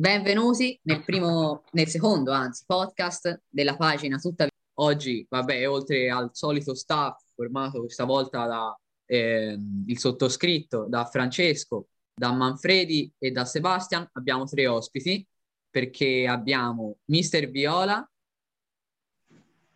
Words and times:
Benvenuti 0.00 0.80
nel 0.84 1.04
primo, 1.04 1.62
nel 1.72 1.86
secondo, 1.86 2.32
anzi, 2.32 2.64
podcast 2.66 3.42
della 3.50 3.76
pagina 3.76 4.16
Tutta 4.16 4.48
Oggi, 4.78 5.26
vabbè, 5.28 5.68
oltre 5.68 6.08
al 6.08 6.30
solito 6.32 6.74
staff 6.74 7.22
formato 7.34 7.80
questa 7.80 8.04
volta 8.04 8.46
da 8.46 8.80
eh, 9.04 9.58
il 9.86 9.98
sottoscritto, 9.98 10.86
da 10.88 11.04
Francesco, 11.04 11.88
da 12.14 12.32
Manfredi 12.32 13.12
e 13.18 13.30
da 13.30 13.44
Sebastian, 13.44 14.08
abbiamo 14.14 14.46
tre 14.46 14.66
ospiti 14.66 15.28
perché 15.68 16.26
abbiamo 16.26 16.96
Mister 17.10 17.50
Viola. 17.50 18.10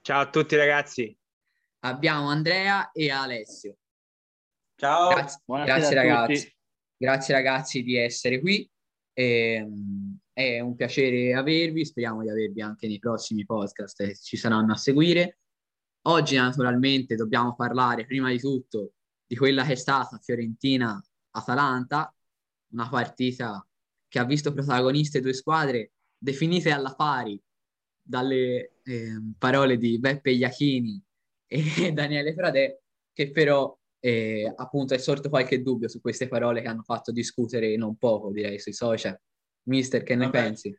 Ciao 0.01 0.21
a 0.23 0.31
tutti 0.31 0.57
ragazzi. 0.57 1.15
Abbiamo 1.81 2.31
Andrea 2.31 2.93
e 2.93 3.11
Alessio. 3.11 3.77
Ciao. 4.75 5.11
Grazie, 5.11 5.43
grazie 5.47 5.95
ragazzi. 5.95 6.57
Grazie 6.97 7.35
ragazzi 7.35 7.83
di 7.83 7.99
essere 7.99 8.41
qui. 8.41 8.67
Eh, 9.15 9.67
è 10.33 10.61
un 10.61 10.75
piacere 10.75 11.33
avervi, 11.35 11.85
speriamo 11.85 12.23
di 12.23 12.29
avervi 12.29 12.61
anche 12.61 12.89
nei 12.89 12.99
prossimi 12.99 13.46
podcast 13.46 14.04
che 14.04 14.17
ci 14.17 14.37
saranno 14.37 14.73
a 14.73 14.77
seguire. 14.77 15.39
Oggi 16.07 16.37
naturalmente 16.37 17.14
dobbiamo 17.14 17.54
parlare 17.54 18.04
prima 18.04 18.31
di 18.31 18.39
tutto 18.39 18.95
di 19.27 19.37
quella 19.37 19.64
che 19.64 19.73
è 19.73 19.77
stata 19.77 20.18
Fiorentina-Atalanta, 20.18 22.14
una 22.73 22.89
partita 22.89 23.67
che 24.09 24.18
ha 24.18 24.25
visto 24.25 24.53
protagoniste 24.53 25.21
due 25.21 25.32
squadre 25.32 25.93
definite 26.18 26.71
alla 26.71 26.95
pari 26.95 27.40
dalle 28.03 28.81
eh, 28.82 29.21
parole 29.39 29.79
di 29.79 29.99
Beppe 29.99 30.31
Iachini 30.31 31.03
e 31.46 31.93
Daniele 31.95 32.34
Pradè, 32.34 32.78
che 33.12 33.31
però 33.31 33.77
eh, 34.05 34.53
appunto 34.55 34.92
è 34.92 34.98
sorto 34.98 35.31
qualche 35.31 35.62
dubbio 35.62 35.89
su 35.89 35.98
queste 36.03 36.28
parole 36.28 36.61
che 36.61 36.69
hanno 36.69 36.83
fatto 36.83 37.11
discutere 37.11 37.75
non 37.78 37.97
poco, 37.97 38.31
direi, 38.31 38.58
sui 38.58 38.75
social. 38.75 39.19
Mister, 39.62 40.03
che 40.03 40.14
ne 40.14 40.27
vabbè. 40.27 40.42
pensi? 40.42 40.77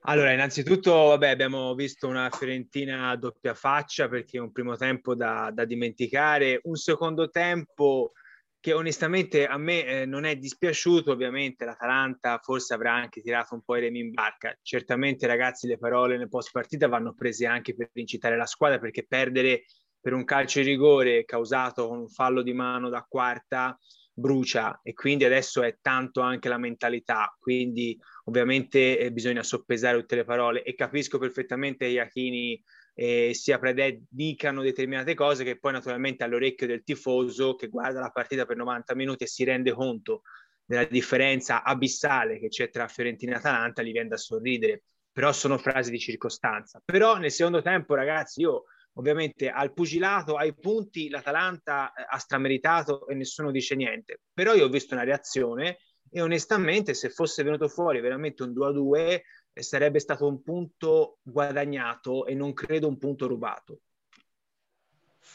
Allora, 0.00 0.32
innanzitutto, 0.32 0.92
vabbè, 0.92 1.28
abbiamo 1.30 1.74
visto 1.74 2.08
una 2.08 2.28
Fiorentina 2.28 3.08
a 3.08 3.16
doppia 3.16 3.54
faccia 3.54 4.06
perché 4.06 4.38
un 4.38 4.52
primo 4.52 4.76
tempo 4.76 5.14
da, 5.14 5.50
da 5.50 5.64
dimenticare, 5.64 6.60
un 6.64 6.76
secondo 6.76 7.30
tempo 7.30 8.12
che 8.60 8.74
onestamente 8.74 9.46
a 9.46 9.56
me 9.56 9.86
eh, 9.86 10.04
non 10.04 10.24
è 10.24 10.36
dispiaciuto, 10.36 11.10
ovviamente 11.10 11.64
l'Atalanta 11.64 12.38
forse 12.42 12.74
avrà 12.74 12.92
anche 12.92 13.22
tirato 13.22 13.54
un 13.54 13.62
po' 13.62 13.76
i 13.76 13.80
remi 13.80 14.00
in 14.00 14.12
barca. 14.12 14.54
Certamente 14.60 15.26
ragazzi 15.26 15.66
le 15.66 15.78
parole 15.78 16.18
nel 16.18 16.28
post 16.28 16.50
partita 16.52 16.86
vanno 16.86 17.14
prese 17.14 17.46
anche 17.46 17.74
per 17.74 17.88
incitare 17.94 18.36
la 18.36 18.44
squadra 18.44 18.78
perché 18.78 19.06
perdere 19.06 19.64
per 20.00 20.14
un 20.14 20.24
calcio 20.24 20.60
di 20.60 20.66
rigore 20.66 21.24
causato 21.24 21.88
con 21.88 21.98
un 21.98 22.08
fallo 22.08 22.42
di 22.42 22.52
mano 22.52 22.88
da 22.88 23.04
quarta 23.08 23.78
brucia. 24.12 24.80
E 24.82 24.92
quindi 24.92 25.24
adesso 25.24 25.62
è 25.62 25.78
tanto 25.80 26.20
anche 26.20 26.48
la 26.48 26.58
mentalità, 26.58 27.34
quindi 27.38 27.98
ovviamente 28.24 28.98
eh, 28.98 29.12
bisogna 29.12 29.42
soppesare 29.42 29.98
tutte 29.98 30.16
le 30.16 30.24
parole. 30.24 30.62
E 30.62 30.74
capisco 30.74 31.18
perfettamente 31.18 31.86
Iachini 31.86 32.62
eh, 32.94 33.32
sia 33.34 33.58
Predè 33.58 34.00
dicano 34.08 34.62
determinate 34.62 35.14
cose 35.14 35.44
che 35.44 35.58
poi 35.58 35.72
naturalmente 35.72 36.24
all'orecchio 36.24 36.66
del 36.66 36.84
tifoso 36.84 37.54
che 37.54 37.68
guarda 37.68 38.00
la 38.00 38.10
partita 38.10 38.44
per 38.44 38.56
90 38.56 38.94
minuti 38.94 39.24
e 39.24 39.26
si 39.26 39.44
rende 39.44 39.72
conto 39.72 40.22
della 40.64 40.84
differenza 40.84 41.64
abissale 41.64 42.38
che 42.38 42.48
c'è 42.48 42.70
tra 42.70 42.86
Fiorentina 42.86 43.32
e 43.32 43.36
Atalanta, 43.36 43.82
gli 43.82 43.90
viene 43.90 44.08
da 44.08 44.16
sorridere, 44.16 44.84
però 45.10 45.32
sono 45.32 45.58
frasi 45.58 45.90
di 45.90 45.98
circostanza. 45.98 46.80
Però 46.84 47.16
nel 47.16 47.32
secondo 47.32 47.60
tempo 47.62 47.94
ragazzi 47.94 48.42
io 48.42 48.64
ovviamente 49.00 49.48
al 49.48 49.72
pugilato, 49.72 50.36
ai 50.36 50.54
punti, 50.54 51.08
l'Atalanta 51.08 51.92
eh, 51.92 52.04
ha 52.08 52.18
strameritato 52.18 53.08
e 53.08 53.14
nessuno 53.14 53.50
dice 53.50 53.74
niente. 53.74 54.20
Però 54.32 54.54
io 54.54 54.66
ho 54.66 54.68
visto 54.68 54.94
una 54.94 55.04
reazione 55.04 55.78
e 56.10 56.20
onestamente 56.20 56.94
se 56.94 57.08
fosse 57.08 57.42
venuto 57.42 57.68
fuori 57.68 58.00
veramente 58.00 58.42
un 58.42 58.52
2-2 58.52 59.20
eh, 59.52 59.62
sarebbe 59.62 59.98
stato 59.98 60.26
un 60.26 60.42
punto 60.42 61.18
guadagnato 61.22 62.26
e 62.26 62.34
non 62.34 62.52
credo 62.52 62.88
un 62.88 62.98
punto 62.98 63.26
rubato. 63.26 63.80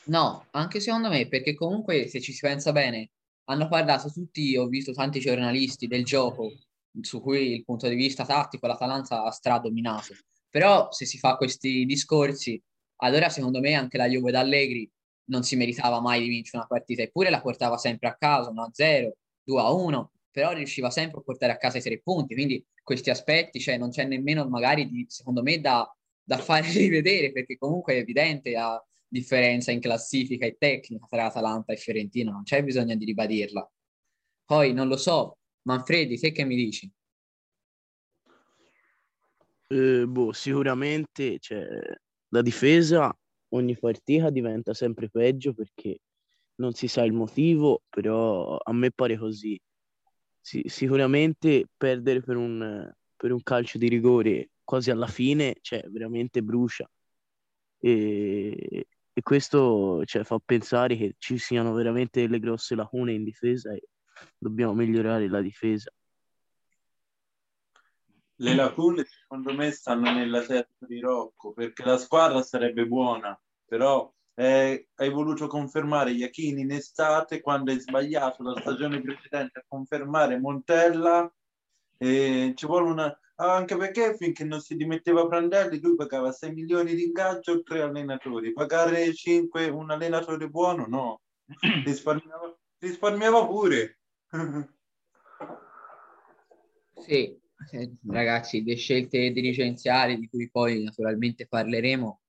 No, 0.06 0.48
anche 0.52 0.80
secondo 0.80 1.10
me, 1.10 1.28
perché 1.28 1.56
comunque 1.56 2.08
se 2.08 2.22
ci 2.22 2.32
si 2.32 2.40
pensa 2.42 2.72
bene, 2.72 3.10
hanno 3.46 3.68
parlato 3.68 4.12
tutti, 4.12 4.56
ho 4.56 4.68
visto 4.68 4.92
tanti 4.94 5.20
giornalisti 5.20 5.88
del 5.88 6.06
gioco 6.06 6.52
su 7.02 7.22
cui 7.22 7.54
il 7.54 7.64
punto 7.64 7.88
di 7.88 7.96
vista 7.96 8.26
tattico 8.26 8.68
l'Atalanta 8.68 9.24
ha 9.24 9.32
stradominato. 9.32 10.14
Però 10.50 10.92
se 10.92 11.06
si 11.06 11.18
fa 11.18 11.36
questi 11.36 11.86
discorsi 11.86 12.62
allora 12.98 13.30
secondo 13.30 13.60
me 13.60 13.74
anche 13.74 13.98
la 13.98 14.08
Juve 14.08 14.32
d'Allegri 14.32 14.90
non 15.26 15.44
si 15.44 15.56
meritava 15.56 16.02
mai 16.02 16.22
di 16.22 16.28
vincere 16.28 16.58
una 16.58 16.68
partita, 16.68 17.02
eppure 17.02 17.30
la 17.30 17.42
portava 17.42 17.78
sempre 17.78 18.10
a 18.10 18.16
casa 18.16 18.52
1-0, 18.52 19.12
2-1, 19.44 20.06
però 20.32 20.52
riusciva 20.52 20.90
sempre 20.90 21.20
a 21.20 21.24
portare 21.24 21.54
a 21.54 21.58
casa 21.58 21.78
i 21.78 21.82
tre 21.82 22.00
punti, 22.02 22.34
quindi 22.34 22.64
questi 22.84 23.10
aspetti, 23.10 23.60
cioè 23.60 23.78
non 23.78 23.90
c'è 23.90 24.06
nemmeno 24.06 24.48
magari, 24.48 24.90
di, 24.90 25.06
secondo 25.08 25.42
me, 25.42 25.60
da, 25.60 25.90
da 26.24 26.38
fare 26.38 26.70
rivedere, 26.74 27.32
perché 27.32 27.58
comunque 27.58 27.96
è 27.96 27.98
evidente 27.98 28.52
la 28.52 28.84
differenza 29.08 29.72
in 29.72 29.80
classifica 29.80 30.46
e 30.46 30.58
tecnica 30.58 31.08
tra 31.10 31.26
Atalanta 31.26 31.74
e 31.74 31.78
Fiorentina, 31.78 32.32
non 32.32 32.44
c'è 32.44 32.64
bisogno 32.64 32.96
di 32.96 33.06
ribadirla. 33.06 33.72
Poi 34.46 34.74
non 34.74 34.88
lo 34.88 34.98
so, 34.98 35.38
Manfredi, 35.64 36.20
te 36.20 36.32
che 36.32 36.44
mi 36.44 36.56
dici? 36.56 36.92
Eh, 39.68 40.06
boh, 40.06 40.32
sicuramente 40.32 41.40
cioè, 41.40 41.66
la 42.30 42.42
difesa 42.42 43.16
ogni 43.50 43.78
partita 43.78 44.30
diventa 44.30 44.74
sempre 44.74 45.10
peggio 45.10 45.54
perché 45.54 46.00
non 46.56 46.74
si 46.74 46.88
sa 46.88 47.04
il 47.04 47.14
motivo, 47.14 47.84
però 47.90 48.58
a 48.58 48.74
me 48.74 48.92
pare 48.92 49.18
così. 49.18 49.60
Sì, 50.40 50.64
sicuramente 50.68 51.66
perdere 51.76 52.22
per 52.22 52.38
un, 52.38 52.92
per 53.16 53.32
un 53.32 53.42
calcio 53.44 53.78
di 53.78 53.88
rigore 53.88 54.52
quasi 54.64 54.92
alla 54.92 55.08
fine, 55.08 55.56
cioè, 55.62 55.84
veramente 55.90 56.42
brucia. 56.44 56.90
E, 57.80 58.88
e 59.14 59.22
questo 59.22 60.04
cioè, 60.06 60.24
fa 60.24 60.40
pensare 60.44 60.96
che 60.98 61.16
ci 61.18 61.38
siano 61.38 61.74
veramente 61.74 62.22
delle 62.22 62.40
grosse 62.40 62.76
lacune 62.76 63.14
in 63.14 63.24
difesa 63.24 63.74
e 63.74 63.90
dobbiamo 64.38 64.74
migliorare 64.74 65.28
la 65.28 65.42
difesa 65.42 65.92
le 68.38 68.56
lacune 68.56 69.06
secondo 69.06 69.54
me 69.54 69.72
stanno 69.72 70.12
nella 70.12 70.40
testa 70.40 70.86
di 70.86 71.00
Rocco 71.00 71.54
perché 71.54 71.84
la 71.84 71.98
squadra 71.98 72.42
sarebbe 72.42 72.86
buona 72.86 73.40
però 73.66 74.12
eh, 74.38 74.90
hai 74.96 75.10
voluto 75.10 75.48
confermare 75.48 76.12
Iachini 76.12 76.62
in 76.62 76.72
estate 76.72 77.42
quando 77.42 77.72
hai 77.72 77.80
sbagliato 77.80 78.44
la 78.44 78.60
stagione 78.60 79.02
precedente 79.02 79.60
a 79.60 79.66
confermare 79.68 80.40
Montella 80.40 81.32
e 81.98 82.54
ci 82.56 82.66
vuole 82.66 82.90
una 82.90 83.20
anche 83.38 83.76
perché 83.76 84.16
finché 84.16 84.46
non 84.46 84.62
si 84.62 84.76
dimetteva 84.76 85.28
Prandelli 85.28 85.80
lui 85.82 85.96
pagava 85.96 86.32
6 86.32 86.54
milioni 86.54 86.96
di 86.96 87.04
ingaggio 87.04 87.54
e 87.54 87.64
3 87.64 87.82
allenatori. 87.82 88.54
Pagare 88.54 89.14
5 89.14 89.68
un 89.68 89.92
allenatore 89.92 90.48
buono 90.48 90.86
no. 90.88 91.22
Risparmiava, 91.84 92.58
risparmiava 92.80 93.46
pure. 93.46 94.00
Sì. 96.98 97.26
eh, 97.26 97.45
ragazzi, 98.08 98.64
le 98.64 98.76
scelte 98.76 99.32
dirigenziali 99.32 100.20
di 100.20 100.28
cui 100.28 100.50
poi 100.50 100.84
naturalmente 100.84 101.48
parleremo 101.48 102.22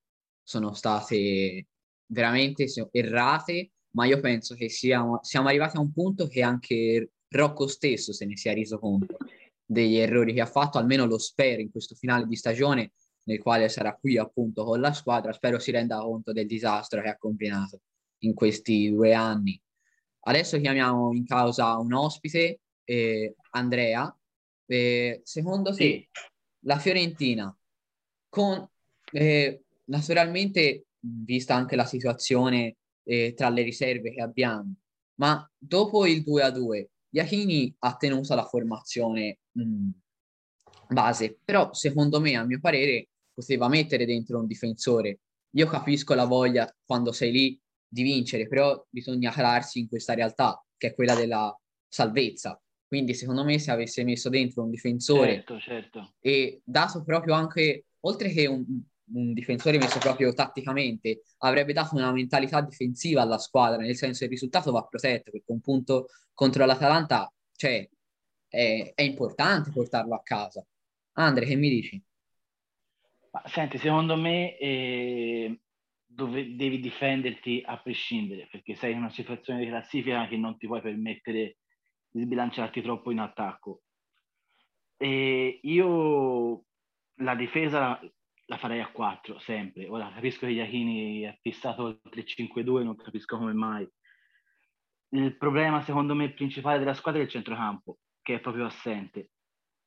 sono 0.43 0.73
state 0.75 1.67
veramente 2.07 2.67
errate, 2.93 3.73
ma 3.91 4.07
io 4.07 4.21
penso 4.21 4.55
che 4.55 4.69
siamo, 4.69 5.19
siamo 5.23 5.49
arrivati 5.49 5.77
a 5.77 5.81
un 5.81 5.93
punto 5.93 6.29
che 6.29 6.43
anche 6.43 7.11
Rocco 7.29 7.67
stesso 7.67 8.13
se 8.13 8.25
ne 8.25 8.37
sia 8.37 8.55
reso 8.55 8.79
conto 8.79 9.17
degli 9.65 9.97
errori 9.97 10.33
che 10.33 10.41
ha 10.41 10.47
fatto, 10.47 10.79
almeno 10.79 11.07
lo 11.07 11.19
spero 11.19 11.61
in 11.61 11.71
questo 11.71 11.97
finale 11.97 12.27
di 12.27 12.37
stagione 12.37 12.93
nel 13.25 13.41
quale 13.41 13.69
sarà 13.69 13.95
qui 13.97 14.17
appunto 14.17 14.65
con 14.65 14.81
la 14.81 14.93
squadra, 14.93 15.33
spero 15.33 15.59
si 15.59 15.73
renda 15.73 15.99
conto 15.99 16.33
del 16.33 16.47
disastro 16.47 17.03
che 17.03 17.09
ha 17.09 17.17
combinato 17.17 17.81
in 18.19 18.35
questi 18.35 18.91
due 18.91 19.13
anni. 19.13 19.61
Adesso 20.21 20.61
chiamiamo 20.61 21.13
in 21.13 21.27
causa 21.27 21.77
un 21.77 21.93
ospite, 21.93 22.61
eh, 22.85 23.35
Andrea, 23.51 24.17
eh, 24.67 25.21
secondo 25.25 25.71
te 25.71 25.77
sì. 25.77 26.09
la 26.61 26.79
Fiorentina, 26.79 27.57
con 28.29 28.69
eh, 29.13 29.63
naturalmente 29.85 30.87
vista 30.99 31.55
anche 31.55 31.77
la 31.77 31.85
situazione 31.85 32.77
eh, 33.05 33.35
tra 33.35 33.49
le 33.49 33.63
riserve 33.63 34.13
che 34.13 34.21
abbiamo, 34.21 34.75
ma 35.17 35.49
dopo 35.57 36.07
il 36.07 36.23
2 36.23 36.43
a 36.43 36.51
2, 36.51 36.91
Iachini 37.11 37.75
ha 37.81 37.97
tenuto 37.97 38.35
la 38.35 38.45
formazione 38.45 39.39
mh, 39.53 39.63
mm, 39.63 39.89
base, 40.89 41.39
però 41.45 41.73
secondo 41.73 42.21
me, 42.21 42.37
a 42.37 42.45
mio 42.45 42.61
parere, 42.61 43.09
poteva 43.33 43.69
mettere 43.69 44.07
dentro 44.07 44.39
un 44.39 44.47
difensore. 44.47 45.21
Io 45.51 45.67
capisco 45.67 46.15
la 46.15 46.25
voglia 46.25 46.71
quando 46.85 47.13
sei 47.13 47.33
lì 47.33 47.61
di 47.87 48.03
vincere, 48.03 48.47
però 48.47 48.85
bisogna 48.89 49.31
calarsi 49.31 49.79
in 49.79 49.89
questa 49.89 50.15
realtà 50.15 50.63
che 50.77 50.89
è 50.89 50.95
quella 50.95 51.15
della 51.15 51.59
salvezza. 51.89 52.61
Quindi 52.87 53.15
secondo 53.15 53.45
me 53.45 53.59
se 53.59 53.71
avesse 53.71 54.05
messo 54.05 54.29
dentro 54.29 54.63
un 54.63 54.71
difensore 54.71 55.35
certo, 55.35 55.59
certo. 55.59 56.15
e 56.21 56.61
dato 56.65 57.03
proprio 57.03 57.35
anche, 57.35 57.87
oltre 58.01 58.31
che 58.31 58.47
un, 58.47 58.65
un, 59.13 59.33
difensore 59.33 59.79
messo 59.79 59.99
proprio 59.99 60.33
tatticamente, 60.33 61.23
avrebbe 61.39 61.73
dato 61.73 61.97
una 61.97 62.13
mentalità 62.13 62.61
difensiva 62.61 63.23
alla 63.23 63.39
squadra, 63.39 63.83
nel 63.83 63.97
senso 63.97 64.21
che 64.21 64.25
il 64.27 64.31
risultato 64.31 64.71
va 64.71 64.85
protetto, 64.85 65.33
perché 65.33 65.51
un 65.51 65.61
punto 65.61 66.07
contro 66.33 66.65
l'Atalanta, 66.65 67.33
cioè, 67.57 67.89
è, 68.49 68.93
è 68.95 69.03
importante 69.03 69.73
portarlo 69.73 70.15
a 70.15 70.23
casa. 70.23 70.65
Andre, 71.15 71.47
che 71.47 71.57
mi 71.57 71.69
dici? 71.69 72.03
Ma, 73.33 73.43
senti, 73.47 73.79
secondo 73.79 74.17
me 74.17 74.57
eh, 74.59 75.61
dove 76.05 76.55
devi 76.55 76.79
difenderti 76.79 77.63
a 77.67 77.79
prescindere, 77.81 78.47
perché 78.51 78.77
sei 78.77 78.93
in 78.93 78.99
una 78.99 79.11
situazione 79.11 79.61
di 79.61 79.67
classifica 79.67 80.29
che 80.29 80.37
non 80.37 80.57
ti 80.57 80.67
puoi 80.67 80.81
permettere 80.81 81.57
sbilanciarti 82.23 82.83
troppo 82.83 83.11
in 83.11 83.19
attacco. 83.19 83.83
E 84.97 85.61
io 85.63 86.65
la 87.17 87.35
difesa 87.35 88.01
la, 88.47 88.57
farei 88.57 88.81
a 88.81 88.91
4 88.91 89.39
sempre. 89.39 89.89
Ora 89.89 90.11
capisco 90.13 90.47
che 90.47 90.53
Iachini 90.53 91.23
è 91.23 91.39
fissato 91.41 91.89
il 91.89 92.01
3-5-2, 92.11 92.83
non 92.83 92.97
capisco 92.97 93.37
come 93.37 93.53
mai. 93.53 93.89
Il 95.11 95.37
problema, 95.37 95.83
secondo 95.83 96.15
me, 96.15 96.33
principale 96.33 96.79
della 96.79 96.95
squadra 96.95 97.21
è 97.21 97.25
il 97.25 97.31
centrocampo, 97.31 97.99
che 98.23 98.37
è 98.37 98.41
proprio 98.41 98.67
assente. 98.67 99.31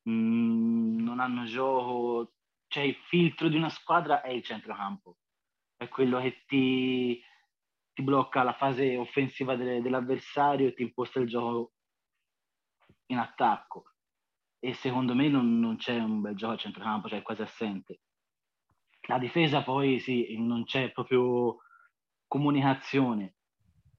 Mm, 0.10 1.00
non 1.04 1.20
hanno 1.20 1.46
gioco, 1.46 2.34
cioè 2.68 2.84
il 2.84 2.96
filtro 2.96 3.48
di 3.50 3.56
una 3.58 3.70
squadra 3.70 4.22
è 4.22 4.30
il 4.30 4.44
centrocampo, 4.44 5.18
è 5.76 5.88
quello 5.90 6.20
che 6.22 6.44
ti, 6.48 7.22
ti 7.94 8.02
blocca 8.02 8.44
la 8.44 8.54
fase 8.54 8.96
offensiva 8.98 9.56
de- 9.56 9.82
dell'avversario 9.82 10.68
e 10.68 10.74
ti 10.74 10.84
imposta 10.84 11.20
il 11.20 11.28
gioco 11.28 11.74
in 13.10 13.18
attacco. 13.18 13.94
E 14.60 14.74
secondo 14.74 15.14
me 15.14 15.30
non, 15.30 15.60
non 15.60 15.78
c'è 15.78 15.98
un 15.98 16.22
bel 16.22 16.36
gioco 16.36 16.54
a 16.54 16.58
centrocampo, 16.58 17.08
cioè 17.08 17.20
è 17.20 17.24
quasi 17.24 17.42
assente. 17.42 18.00
La 19.08 19.18
difesa 19.18 19.64
poi 19.64 20.00
sì, 20.00 20.36
non 20.38 20.66
c'è 20.66 20.92
proprio 20.92 21.58
comunicazione. 22.28 23.36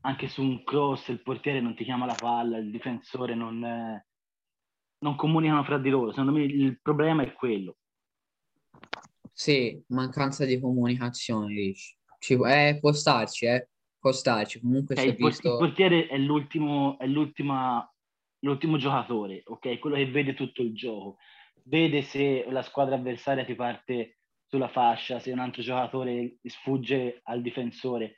Anche 0.02 0.28
su 0.28 0.42
un 0.42 0.64
cross 0.64 1.08
il 1.08 1.22
portiere 1.22 1.60
non 1.60 1.74
ti 1.74 1.84
chiama 1.84 2.06
la 2.06 2.14
palla, 2.14 2.58
il 2.58 2.70
difensore 2.70 3.34
non, 3.34 3.62
eh, 3.64 4.06
non 4.98 5.16
comunicano 5.16 5.64
fra 5.64 5.78
di 5.78 5.90
loro. 5.90 6.10
Secondo 6.10 6.32
me 6.32 6.42
il 6.44 6.80
problema 6.80 7.22
è 7.22 7.32
quello. 7.32 7.76
Sì, 9.32 9.82
mancanza 9.88 10.44
di 10.44 10.60
comunicazione, 10.60 11.54
dici. 11.54 11.96
Ci, 12.18 12.34
eh, 12.34 12.78
può 12.78 12.92
starci, 12.92 13.46
eh. 13.46 13.68
Può 13.98 14.12
starci. 14.12 14.60
Comunque 14.60 14.96
si 14.96 15.06
il, 15.08 15.14
visto... 15.14 15.52
il 15.52 15.58
portiere 15.58 16.06
è 16.06 16.18
l'ultimo, 16.18 16.98
è 16.98 17.06
l'ultima, 17.06 17.90
l'ultimo 18.40 18.76
giocatore, 18.76 19.42
ok? 19.44 19.78
Quello 19.78 19.96
che 19.96 20.10
vede 20.10 20.34
tutto 20.34 20.62
il 20.62 20.74
gioco. 20.74 21.16
Vede 21.64 22.02
se 22.02 22.46
la 22.50 22.62
squadra 22.62 22.94
avversaria 22.96 23.44
ti 23.44 23.54
parte 23.54 24.18
sulla 24.46 24.68
fascia, 24.68 25.18
se 25.18 25.30
un 25.32 25.38
altro 25.38 25.62
giocatore 25.62 26.38
sfugge 26.42 27.20
al 27.24 27.42
difensore. 27.42 28.16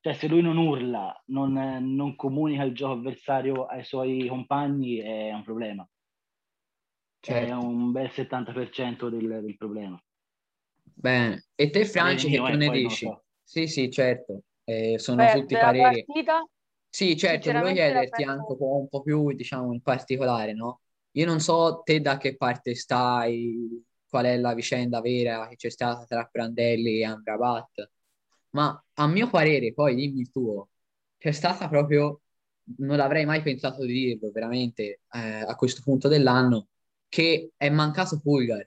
Cioè, 0.00 0.12
se 0.12 0.28
lui 0.28 0.42
non 0.42 0.56
urla, 0.56 1.20
non, 1.26 1.52
non 1.52 2.14
comunica 2.14 2.62
il 2.62 2.74
gioco 2.74 2.92
avversario 2.92 3.66
ai 3.66 3.84
suoi 3.84 4.26
compagni, 4.28 4.98
è 4.98 5.32
un 5.32 5.42
problema. 5.42 5.88
È 7.20 7.26
Certo. 7.26 7.58
un 7.58 7.90
bel 7.90 8.08
70% 8.10 9.08
del, 9.08 9.40
del 9.42 9.56
problema. 9.56 10.00
Bene. 10.94 11.46
E 11.54 11.70
te, 11.70 11.84
Franci, 11.84 12.30
che 12.30 12.36
tu 12.36 12.56
ne 12.56 12.70
dici? 12.70 13.06
so. 13.06 13.24
Sì, 13.42 13.66
sì, 13.66 13.90
certo. 13.90 14.42
Eh, 14.64 14.98
sono 14.98 15.24
Beh, 15.24 15.32
tutti 15.32 15.56
pareri. 15.56 16.04
partita, 16.04 16.44
Sì, 16.90 17.16
certo, 17.16 17.50
volevo 17.52 17.72
chiederti 17.72 18.22
anche 18.24 18.52
un 18.52 18.58
po', 18.58 18.76
un 18.80 18.88
po' 18.88 19.02
più, 19.02 19.32
diciamo, 19.32 19.72
in 19.72 19.82
particolare, 19.82 20.52
no? 20.54 20.80
Io 21.12 21.26
non 21.26 21.40
so 21.40 21.82
te 21.84 22.00
da 22.00 22.16
che 22.16 22.36
parte 22.36 22.74
stai, 22.74 23.84
qual 24.08 24.24
è 24.24 24.36
la 24.38 24.54
vicenda 24.54 25.00
vera 25.00 25.46
che 25.48 25.56
c'è 25.56 25.70
stata 25.70 26.04
tra 26.06 26.24
Prandelli 26.24 26.98
e 27.00 27.04
Amrabat, 27.04 27.90
ma 28.50 28.82
a 28.94 29.06
mio 29.06 29.28
parere, 29.28 29.72
poi 29.74 29.94
dimmi 29.94 30.20
il 30.20 30.30
tuo, 30.30 30.70
c'è 31.18 31.32
stata 31.32 31.68
proprio, 31.68 32.22
non 32.78 32.96
l'avrei 32.96 33.24
mai 33.24 33.42
pensato 33.42 33.84
di 33.84 33.92
dirlo, 33.92 34.30
veramente, 34.30 35.00
eh, 35.12 35.40
a 35.40 35.54
questo 35.56 35.82
punto 35.84 36.08
dell'anno, 36.08 36.68
che 37.08 37.52
è 37.56 37.68
mancato 37.70 38.20
Pulgar 38.20 38.66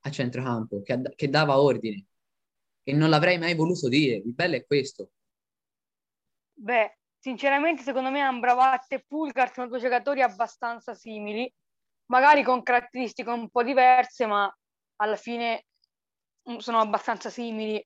a 0.00 0.10
centrocampo, 0.10 0.82
che, 0.82 1.00
che 1.14 1.28
dava 1.28 1.60
ordine, 1.60 2.04
e 2.82 2.92
non 2.92 3.10
l'avrei 3.10 3.38
mai 3.38 3.54
voluto 3.54 3.88
dire, 3.88 4.16
il 4.16 4.34
bello 4.34 4.56
è 4.56 4.64
questo. 4.66 5.10
Beh, 6.54 6.97
sinceramente 7.18 7.82
secondo 7.82 8.10
me 8.10 8.20
Ambrabat 8.20 8.92
e 8.92 9.04
Pulgar 9.06 9.52
sono 9.52 9.68
due 9.68 9.80
giocatori 9.80 10.22
abbastanza 10.22 10.94
simili, 10.94 11.52
magari 12.06 12.42
con 12.42 12.62
caratteristiche 12.62 13.30
un 13.30 13.50
po' 13.50 13.62
diverse, 13.62 14.26
ma 14.26 14.52
alla 14.96 15.16
fine 15.16 15.66
mm, 16.50 16.58
sono 16.58 16.78
abbastanza 16.80 17.30
simili. 17.30 17.84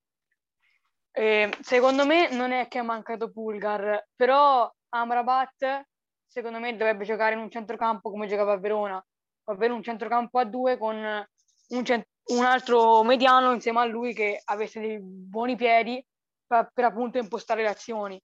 Eh, 1.15 1.51
secondo 1.61 2.07
me 2.07 2.31
non 2.31 2.53
è 2.53 2.69
che 2.69 2.79
è 2.79 2.83
mancato 2.83 3.31
Pulgar, 3.31 4.07
però 4.15 4.71
Amrabat 4.91 5.87
secondo 6.27 6.59
me 6.59 6.73
dovrebbe 6.77 7.05
giocare 7.05 7.35
in 7.35 7.41
un 7.41 7.51
centrocampo 7.51 8.11
come 8.11 8.27
giocava 8.27 8.53
a 8.53 8.59
Verona, 8.59 9.05
ovvero 9.45 9.75
un 9.75 9.83
centrocampo 9.83 10.39
a 10.39 10.45
due 10.45 10.79
con 10.79 10.97
un, 10.97 11.85
cent- 11.85 12.09
un 12.31 12.45
altro 12.45 13.03
mediano 13.03 13.53
insieme 13.53 13.81
a 13.81 13.85
lui 13.85 14.15
che 14.15 14.41
avesse 14.45 14.81
dei 14.81 14.99
buoni 15.01 15.57
piedi 15.57 16.03
per, 16.47 16.71
per 16.73 16.85
appunto 16.85 17.19
impostare 17.19 17.63
le 17.63 17.69
azioni. 17.69 18.23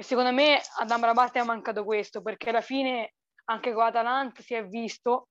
E 0.00 0.02
secondo 0.02 0.32
me 0.32 0.58
ad 0.78 0.90
Amrabat 0.90 1.36
è 1.36 1.42
mancato 1.42 1.84
questo, 1.84 2.22
perché 2.22 2.48
alla 2.48 2.62
fine 2.62 3.16
anche 3.50 3.74
con 3.74 3.84
Atalanta 3.84 4.40
si 4.40 4.54
è 4.54 4.66
visto 4.66 5.28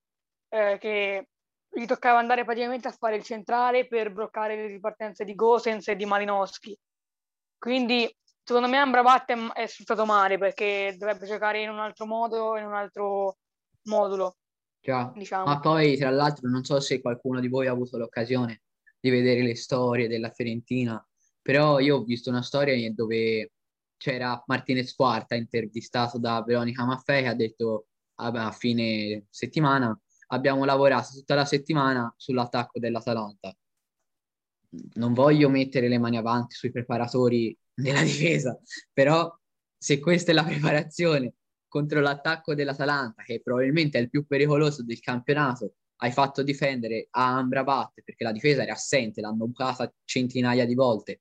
eh, 0.48 0.78
che 0.78 1.26
gli 1.68 1.86
toccava 1.86 2.20
andare 2.20 2.44
praticamente 2.44 2.86
a 2.86 2.92
fare 2.92 3.16
il 3.16 3.24
centrale 3.24 3.88
per 3.88 4.12
bloccare 4.12 4.54
le 4.54 4.68
ripartenze 4.68 5.24
di 5.24 5.34
Gosens 5.34 5.88
e 5.88 5.96
di 5.96 6.04
Malinowski. 6.04 6.78
Quindi 7.58 8.16
secondo 8.44 8.68
me 8.68 8.76
Amrabat 8.76 9.32
è, 9.32 9.52
è 9.54 9.66
sfruttato 9.66 10.06
male 10.06 10.38
perché 10.38 10.94
dovrebbe 10.96 11.26
giocare 11.26 11.62
in 11.62 11.70
un 11.70 11.80
altro 11.80 12.06
modo, 12.06 12.56
in 12.56 12.64
un 12.64 12.74
altro 12.74 13.38
modulo, 13.86 14.36
Già. 14.80 15.10
diciamo. 15.12 15.46
Ma 15.46 15.58
poi, 15.58 15.96
tra 15.96 16.10
l'altro, 16.10 16.48
non 16.48 16.62
so 16.62 16.78
se 16.78 17.00
qualcuno 17.00 17.40
di 17.40 17.48
voi 17.48 17.66
ha 17.66 17.72
avuto 17.72 17.98
l'occasione 17.98 18.62
di 19.00 19.10
vedere 19.10 19.42
le 19.42 19.56
storie 19.56 20.06
della 20.06 20.30
Fiorentina, 20.30 21.04
però 21.42 21.80
io 21.80 21.96
ho 21.96 22.04
visto 22.04 22.30
una 22.30 22.42
storia 22.42 22.76
dove 22.94 23.50
c'era 24.00 24.42
Martinez 24.46 24.94
Quarta 24.94 25.34
intervistato 25.34 26.18
da 26.18 26.42
Veronica 26.42 26.86
Maffei 26.86 27.22
che 27.22 27.28
ha 27.28 27.34
detto 27.34 27.88
"Ah, 28.14 28.30
beh, 28.30 28.40
a 28.40 28.50
fine 28.50 29.26
settimana 29.28 29.98
abbiamo 30.28 30.64
lavorato 30.64 31.10
tutta 31.12 31.34
la 31.34 31.44
settimana 31.44 32.12
sull'attacco 32.16 32.78
dell'Atalanta. 32.78 33.54
Non 34.94 35.12
voglio 35.12 35.50
mettere 35.50 35.88
le 35.88 35.98
mani 35.98 36.16
avanti 36.16 36.54
sui 36.54 36.70
preparatori 36.70 37.54
della 37.74 38.02
difesa, 38.02 38.58
però 38.92 39.30
se 39.76 39.98
questa 39.98 40.30
è 40.30 40.34
la 40.34 40.44
preparazione 40.44 41.34
contro 41.68 42.00
l'attacco 42.00 42.54
dell'Atalanta, 42.54 43.22
che 43.22 43.42
probabilmente 43.42 43.98
è 43.98 44.00
il 44.00 44.08
più 44.08 44.26
pericoloso 44.26 44.82
del 44.82 45.00
campionato, 45.00 45.74
hai 46.02 46.12
fatto 46.12 46.42
difendere 46.42 47.08
a 47.10 47.36
Amrabat 47.36 48.00
perché 48.02 48.24
la 48.24 48.32
difesa 48.32 48.62
era 48.62 48.72
assente, 48.72 49.20
l'hanno 49.20 49.46
bucata 49.46 49.92
centinaia 50.04 50.64
di 50.64 50.74
volte. 50.74 51.20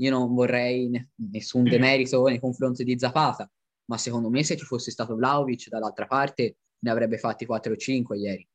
Io 0.00 0.10
non 0.10 0.34
vorrei 0.34 0.88
ne- 0.88 1.10
nessun 1.16 1.64
demerito 1.64 2.24
nei 2.24 2.38
confronti 2.38 2.84
di 2.84 2.98
Zapata, 2.98 3.50
ma 3.86 3.98
secondo 3.98 4.30
me 4.30 4.44
se 4.44 4.56
ci 4.56 4.64
fosse 4.64 4.90
stato 4.90 5.16
Vlaovic 5.16 5.68
dall'altra 5.68 6.06
parte 6.06 6.56
ne 6.80 6.90
avrebbe 6.90 7.18
fatti 7.18 7.46
4 7.46 7.72
o 7.72 7.76
5 7.76 8.16
ieri. 8.16 8.46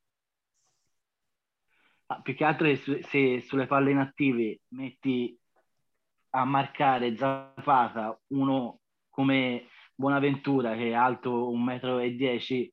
Ah, 2.08 2.22
più 2.22 2.36
che 2.36 2.44
altro 2.44 2.74
su- 2.76 3.00
se 3.02 3.42
sulle 3.42 3.66
palle 3.66 3.92
inattive 3.92 4.62
metti 4.70 5.38
a 6.32 6.46
marcare 6.46 7.16
Zapata 7.16 8.20
uno 8.28 8.80
come 9.10 9.68
Bonaventura 9.96 10.76
che 10.76 10.90
è 10.90 10.94
alto 10.94 11.52
1,10 11.52 12.72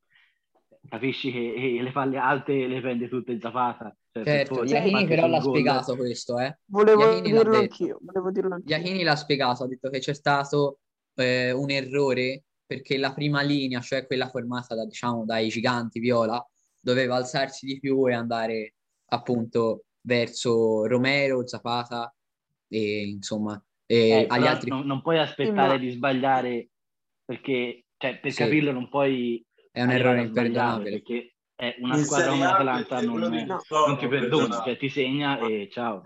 capisci 0.87 1.31
che 1.31 1.79
le 1.81 1.91
palle 1.91 2.17
alte 2.17 2.67
le 2.67 2.81
prende 2.81 3.07
tutte 3.07 3.39
Zapata. 3.39 3.95
Cioè, 4.11 4.23
Certo, 4.25 4.63
Iachini 4.63 5.07
però 5.07 5.27
l'ha 5.27 5.39
gol- 5.39 5.49
spiegato 5.55 5.95
questo, 5.95 6.37
eh. 6.39 6.57
Volevo 6.65 7.01
Iachini 7.03 7.31
dirlo 7.31 7.57
anch'io, 7.57 7.99
volevo 8.01 8.31
dirlo 8.31 8.53
anch'io. 8.55 8.75
Iachini 8.75 9.03
l'ha 9.03 9.15
spiegato, 9.15 9.63
ha 9.63 9.67
detto 9.67 9.89
che 9.89 9.99
c'è 9.99 10.13
stato 10.13 10.79
eh, 11.15 11.51
un 11.51 11.69
errore 11.69 12.43
perché 12.65 12.97
la 12.97 13.13
prima 13.13 13.41
linea, 13.41 13.79
cioè 13.79 14.05
quella 14.05 14.29
formata 14.29 14.75
da, 14.75 14.85
diciamo, 14.85 15.25
dai 15.25 15.47
giganti 15.49 15.99
viola, 15.99 16.45
doveva 16.79 17.15
alzarsi 17.15 17.65
di 17.65 17.79
più 17.79 18.07
e 18.09 18.13
andare 18.13 18.75
appunto 19.07 19.85
verso 20.01 20.85
Romero, 20.87 21.45
Zapata 21.47 22.13
e 22.67 23.07
insomma 23.07 23.61
e 23.85 24.09
Eh, 24.09 24.25
agli 24.29 24.47
altri. 24.47 24.69
non, 24.69 24.85
non 24.85 25.01
puoi 25.01 25.19
aspettare 25.19 25.73
Ma- 25.73 25.77
di 25.77 25.89
sbagliare 25.91 26.69
perché 27.25 27.83
cioè, 27.97 28.19
per 28.19 28.31
Sì. 28.31 28.37
capirlo 28.43 28.71
non 28.71 28.89
puoi 28.89 29.45
È 29.71 29.81
un 29.81 29.89
errore 29.89 30.21
imperdonabile. 30.21 30.89
perché 30.91 31.35
è 31.55 31.75
una 31.79 31.95
In 31.95 32.03
squadra 32.03 32.31
come 32.31 32.43
l'Atalanta 32.43 32.97
quello 32.97 33.29
non, 33.29 33.31
di 33.31 33.45
non 33.45 33.97
ti 33.97 34.07
perdona, 34.07 34.61
cioè 34.63 34.77
ti 34.77 34.89
segna 34.89 35.39
e 35.39 35.69
ciao. 35.71 36.03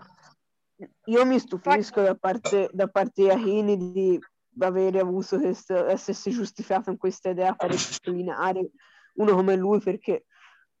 Io 1.06 1.24
mi 1.24 1.38
stupisco 1.38 2.02
da 2.02 2.14
parte, 2.14 2.68
da 2.72 2.86
parte 2.88 3.22
di 3.22 3.28
Iachini 3.28 3.76
di 3.76 4.18
avere 4.58 5.00
avuto 5.00 5.38
questo, 5.38 5.86
essersi 5.86 6.30
giustificato 6.30 6.90
in 6.90 6.96
questa 6.96 7.30
idea 7.30 7.54
per 7.54 7.70
declinare 7.70 8.70
uno 9.14 9.34
come 9.34 9.56
lui 9.56 9.80
perché 9.80 10.26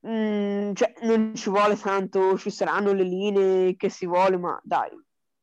mm, 0.06 0.72
cioè, 0.74 0.92
non 1.02 1.34
ci 1.34 1.50
vuole 1.50 1.76
tanto, 1.76 2.36
ci 2.36 2.50
saranno 2.50 2.92
le 2.92 3.02
linee 3.02 3.76
che 3.76 3.88
si 3.88 4.06
vuole, 4.06 4.36
ma 4.36 4.58
dai, 4.62 4.90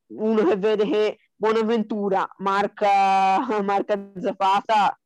uno 0.08 0.46
che 0.46 0.56
vede 0.56 0.88
che 0.88 1.18
Bonaventura 1.36 2.28
marca, 2.38 3.40
marca 3.64 4.12
Zapata, 4.16 4.98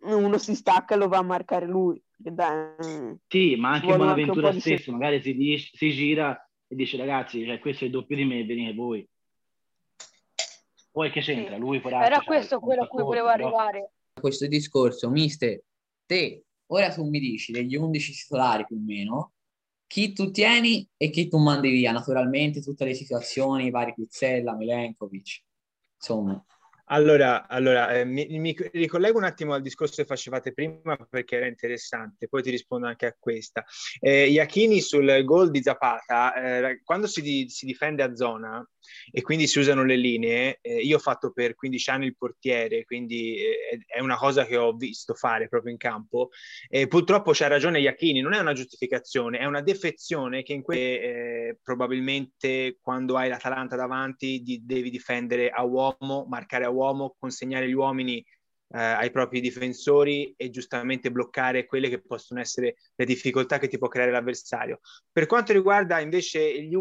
uno 0.00 0.38
si 0.38 0.54
stacca 0.54 0.94
e 0.94 0.98
lo 0.98 1.08
va 1.08 1.18
a 1.18 1.22
marcare 1.22 1.66
lui. 1.66 2.00
Dai, 2.16 3.18
Sì, 3.28 3.56
ma 3.56 3.72
anche 3.72 3.86
vuole 3.86 4.02
anche 4.02 4.14
Bonaventura 4.14 4.48
po' 4.48 4.54
di 4.54 4.60
stesso, 4.60 4.92
magari 4.92 5.20
si, 5.20 5.34
dice- 5.34 5.70
si 5.76 5.90
gira 5.92 6.48
e 6.66 6.74
dice 6.74 6.96
ragazzi, 6.96 7.44
cioè, 7.44 7.58
questo 7.58 7.84
è 7.84 7.86
il 7.88 7.92
doppio 7.92 8.16
di 8.16 8.24
me, 8.24 8.44
venite 8.44 8.72
voi. 8.74 9.06
Poi 10.90 11.10
che 11.10 11.20
c'entra? 11.20 11.54
Sì. 11.54 11.60
Lui 11.60 11.80
poraccio, 11.80 12.06
Era 12.06 12.22
questo 12.22 12.58
quello 12.58 12.82
a 12.84 12.86
cui 12.86 13.02
volevo 13.02 13.26
però- 13.30 13.46
arrivare. 13.46 13.90
questo 14.18 14.46
discorso, 14.46 15.10
mister, 15.10 15.60
te, 16.06 16.44
ora 16.68 16.90
tu 16.90 17.06
mi 17.06 17.20
dici 17.20 17.52
degli 17.52 17.76
11 17.76 18.12
titolari 18.12 18.64
più 18.64 18.76
o 18.76 18.80
meno, 18.82 19.32
chi 19.86 20.12
tu 20.14 20.30
tieni 20.30 20.88
e 20.96 21.10
chi 21.10 21.28
tu 21.28 21.36
mandi 21.38 21.68
via, 21.70 21.92
naturalmente 21.92 22.62
tutte 22.62 22.86
le 22.86 22.94
situazioni, 22.94 23.66
i 23.66 23.70
vari 23.70 23.92
Pizzella, 23.94 24.54
Milenkovic, 24.56 25.42
insomma. 25.96 26.42
Allora, 26.88 27.48
allora 27.48 27.92
eh, 27.98 28.04
mi, 28.04 28.26
mi 28.38 28.54
ricollego 28.72 29.18
un 29.18 29.24
attimo 29.24 29.54
al 29.54 29.62
discorso 29.62 29.96
che 30.02 30.04
facevate 30.06 30.52
prima 30.52 30.96
perché 30.96 31.36
era 31.36 31.46
interessante, 31.48 32.28
poi 32.28 32.42
ti 32.42 32.50
rispondo 32.50 32.86
anche 32.86 33.06
a 33.06 33.16
questa. 33.18 33.64
Eh, 33.98 34.28
Iachini 34.28 34.80
sul 34.80 35.24
gol 35.24 35.50
di 35.50 35.62
Zapata, 35.62 36.34
eh, 36.68 36.80
quando 36.84 37.08
si, 37.08 37.22
di- 37.22 37.48
si 37.48 37.66
difende 37.66 38.04
a 38.04 38.14
zona 38.14 38.64
e 39.10 39.22
quindi 39.22 39.46
si 39.46 39.58
usano 39.58 39.84
le 39.84 39.96
linee, 39.96 40.58
eh, 40.60 40.76
io 40.80 40.96
ho 40.96 41.00
fatto 41.00 41.32
per 41.32 41.54
15 41.54 41.90
anni 41.90 42.06
il 42.06 42.16
portiere, 42.16 42.84
quindi 42.84 43.36
eh, 43.36 43.84
è 43.86 44.00
una 44.00 44.16
cosa 44.16 44.44
che 44.44 44.56
ho 44.56 44.72
visto 44.72 45.14
fare 45.14 45.48
proprio 45.48 45.72
in 45.72 45.78
campo. 45.78 46.30
E 46.68 46.86
purtroppo 46.88 47.32
c'ha 47.32 47.46
ragione 47.46 47.80
Iachini, 47.80 48.20
non 48.20 48.34
è 48.34 48.38
una 48.38 48.52
giustificazione, 48.52 49.38
è 49.38 49.44
una 49.44 49.62
defezione 49.62 50.42
che 50.42 50.52
in 50.52 50.62
cui 50.62 50.76
eh, 50.78 51.58
probabilmente 51.62 52.78
quando 52.80 53.16
hai 53.16 53.28
l'Atalanta 53.28 53.76
davanti 53.76 54.40
di- 54.42 54.64
devi 54.64 54.90
difendere 54.90 55.50
a 55.50 55.62
uomo, 55.64 56.26
marcare 56.28 56.64
a 56.64 56.70
uomo, 56.70 57.14
consegnare 57.18 57.68
gli 57.68 57.72
uomini 57.72 58.24
eh, 58.68 58.78
ai 58.78 59.10
propri 59.10 59.40
difensori 59.40 60.34
e 60.36 60.50
giustamente 60.50 61.10
bloccare 61.10 61.66
quelle 61.66 61.88
che 61.88 62.00
possono 62.00 62.40
essere 62.40 62.76
le 62.94 63.04
difficoltà 63.04 63.58
che 63.58 63.68
ti 63.68 63.78
può 63.78 63.88
creare 63.88 64.10
l'avversario. 64.10 64.80
Per 65.10 65.26
quanto 65.26 65.52
riguarda 65.52 66.00
invece 66.00 66.62
gli, 66.62 66.76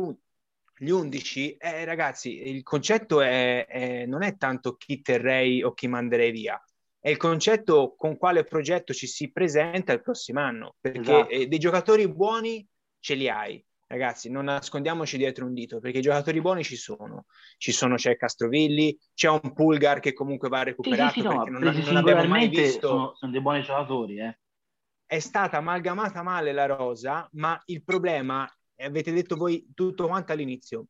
gli 0.77 0.89
11, 0.89 1.55
eh, 1.57 1.85
ragazzi, 1.85 2.47
il 2.49 2.63
concetto 2.63 3.21
è, 3.21 3.65
è- 3.65 4.05
non 4.05 4.23
è 4.23 4.37
tanto 4.37 4.75
chi 4.75 5.01
terrei 5.01 5.63
o 5.63 5.73
chi 5.73 5.87
manderei 5.87 6.31
via, 6.31 6.61
è 6.99 7.09
il 7.09 7.17
concetto 7.17 7.95
con 7.95 8.17
quale 8.17 8.43
progetto 8.43 8.93
ci 8.93 9.07
si 9.07 9.31
presenta 9.31 9.93
il 9.93 10.01
prossimo 10.01 10.39
anno, 10.41 10.75
perché 10.79 11.01
Esatto. 11.01 11.29
eh, 11.29 11.47
dei 11.47 11.59
giocatori 11.59 12.11
buoni 12.11 12.67
ce 12.99 13.13
li 13.15 13.29
hai. 13.29 13.63
Ragazzi, 13.87 14.31
non 14.31 14.45
nascondiamoci 14.45 15.15
dietro 15.15 15.45
un 15.45 15.53
dito 15.53 15.79
perché 15.79 15.99
i 15.99 16.01
giocatori 16.01 16.41
buoni 16.41 16.63
ci 16.63 16.75
sono. 16.75 17.25
Ci 17.57 17.71
sono, 17.71 17.95
c'è 17.95 18.17
Castrovilli, 18.17 18.97
c'è 19.13 19.29
un 19.29 19.53
Pulgar 19.53 19.99
che 19.99 20.11
comunque 20.13 20.49
va 20.49 20.63
Sì, 20.79 20.95
sì, 20.95 21.07
recuperato 21.07 21.09
sì, 21.09 21.21
no, 21.21 21.45
non, 21.49 21.63
non 21.63 21.97
abbiamo 21.97 22.23
mai 22.25 22.47
visto 22.47 22.87
sono, 22.87 23.13
sono 23.15 23.31
dei 23.31 23.41
buoni 23.41 23.61
giocatori, 23.63 24.19
eh. 24.19 24.39
è 25.05 25.19
stata 25.19 25.57
amalgamata 25.57 26.21
male 26.23 26.51
la 26.51 26.65
rosa, 26.65 27.27
ma 27.33 27.59
il 27.65 27.83
problema, 27.83 28.49
avete 28.77 29.11
detto 29.11 29.35
voi 29.35 29.67
tutto 29.73 30.07
quanto 30.07 30.31
all'inizio, 30.31 30.87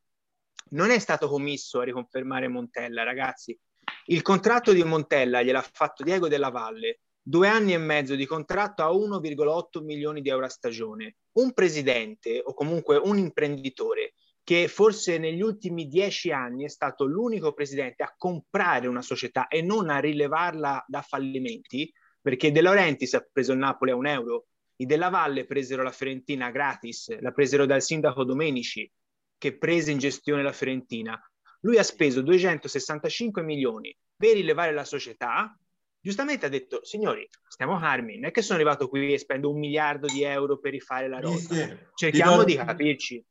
non 0.70 0.90
è 0.90 0.98
stato 0.98 1.28
commesso 1.28 1.80
a 1.80 1.84
riconfermare 1.84 2.48
Montella, 2.48 3.02
ragazzi. 3.04 3.58
Il 4.06 4.22
contratto 4.22 4.72
di 4.72 4.82
Montella 4.82 5.42
gliel'ha 5.42 5.62
fatto 5.62 6.02
Diego 6.02 6.28
Della 6.28 6.50
Valle, 6.50 7.00
due 7.22 7.48
anni 7.48 7.72
e 7.72 7.78
mezzo 7.78 8.14
di 8.14 8.26
contratto 8.26 8.82
a 8.82 8.90
1,8 8.90 9.82
milioni 9.84 10.20
di 10.20 10.28
euro 10.28 10.46
a 10.46 10.48
stagione. 10.48 11.16
Un 11.32 11.52
presidente 11.52 12.40
o 12.42 12.54
comunque 12.54 12.96
un 12.96 13.18
imprenditore 13.18 14.14
che 14.42 14.68
forse 14.68 15.18
negli 15.18 15.42
ultimi 15.42 15.88
dieci 15.88 16.30
anni 16.30 16.64
è 16.64 16.68
stato 16.68 17.04
l'unico 17.04 17.52
presidente 17.52 18.04
a 18.04 18.14
comprare 18.16 18.86
una 18.86 19.02
società 19.02 19.48
e 19.48 19.60
non 19.60 19.90
a 19.90 19.98
rilevarla 19.98 20.84
da 20.86 21.02
fallimenti, 21.02 21.92
perché 22.20 22.52
De 22.52 22.60
Laurentiis 22.60 23.14
ha 23.14 23.28
preso 23.32 23.52
il 23.52 23.58
Napoli 23.58 23.90
a 23.90 23.96
un 23.96 24.06
euro, 24.06 24.46
i 24.76 24.86
Della 24.86 25.08
Valle 25.08 25.46
presero 25.46 25.82
la 25.82 25.90
Fiorentina 25.90 26.50
gratis, 26.50 27.18
la 27.20 27.32
presero 27.32 27.66
dal 27.66 27.82
sindaco 27.82 28.24
Domenici, 28.24 28.90
che 29.38 29.56
prese 29.56 29.90
in 29.90 29.98
gestione 29.98 30.42
la 30.42 30.52
Fiorentina. 30.52 31.18
Lui 31.60 31.78
ha 31.78 31.82
speso 31.82 32.20
265 32.22 33.42
milioni 33.42 33.96
per 34.14 34.34
rilevare 34.34 34.72
la 34.72 34.84
società. 34.84 35.56
Giustamente 35.98 36.46
ha 36.46 36.48
detto, 36.48 36.84
signori, 36.84 37.28
stiamo 37.48 37.78
calmi, 37.78 38.16
non 38.16 38.26
è 38.26 38.30
che 38.30 38.42
sono 38.42 38.58
arrivato 38.58 38.88
qui 38.88 39.12
e 39.12 39.18
spendo 39.18 39.50
un 39.50 39.58
miliardo 39.58 40.06
di 40.06 40.22
euro 40.22 40.58
per 40.58 40.72
rifare 40.72 41.08
la. 41.08 41.20
Mister, 41.20 41.90
Cerchiamo 41.94 42.44
ti 42.44 42.52
di 42.52 42.56
do- 42.56 42.64
capirci. 42.64 43.24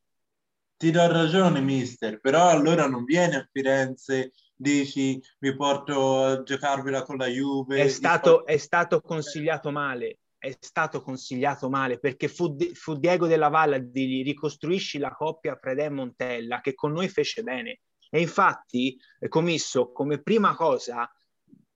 Ti 0.78 0.92
do 0.92 1.08
ragione, 1.08 1.62
mister, 1.62 2.20
però 2.20 2.50
allora 2.50 2.86
non 2.88 3.06
vieni 3.06 3.36
a 3.36 3.48
Firenze, 3.50 4.34
dici 4.54 5.22
vi 5.40 5.56
porto 5.56 6.24
a 6.24 6.44
giocarvela 6.44 7.04
con 7.04 7.16
la 7.18 7.28
Juve. 7.28 7.82
È 7.82 7.88
stato, 7.88 8.38
porto- 8.38 8.46
è 8.52 8.58
stato 8.58 9.00
consigliato 9.00 9.72
male, 9.72 10.18
è 10.46 10.56
stato 10.60 11.02
consigliato 11.02 11.70
male 11.70 11.98
perché 11.98 12.28
fu, 12.28 12.56
fu 12.74 12.96
Diego 12.96 13.26
Della 13.26 13.50
Valle 13.50 13.78
a 13.78 13.80
dirgli 13.80 14.24
ricostruisci 14.24 15.00
la 15.00 15.12
coppia 15.12 15.56
Predè 15.56 15.90
Montella 15.90 16.62
che 16.62 16.76
con 16.76 16.92
noi 16.92 17.10
fece 17.10 17.42
bene. 17.42 17.80
E 18.12 18.22
infatti, 18.22 18.96
eh, 19.20 19.28
Commisso, 19.28 19.92
come 19.92 20.22
prima 20.22 20.56
cosa, 20.56 21.10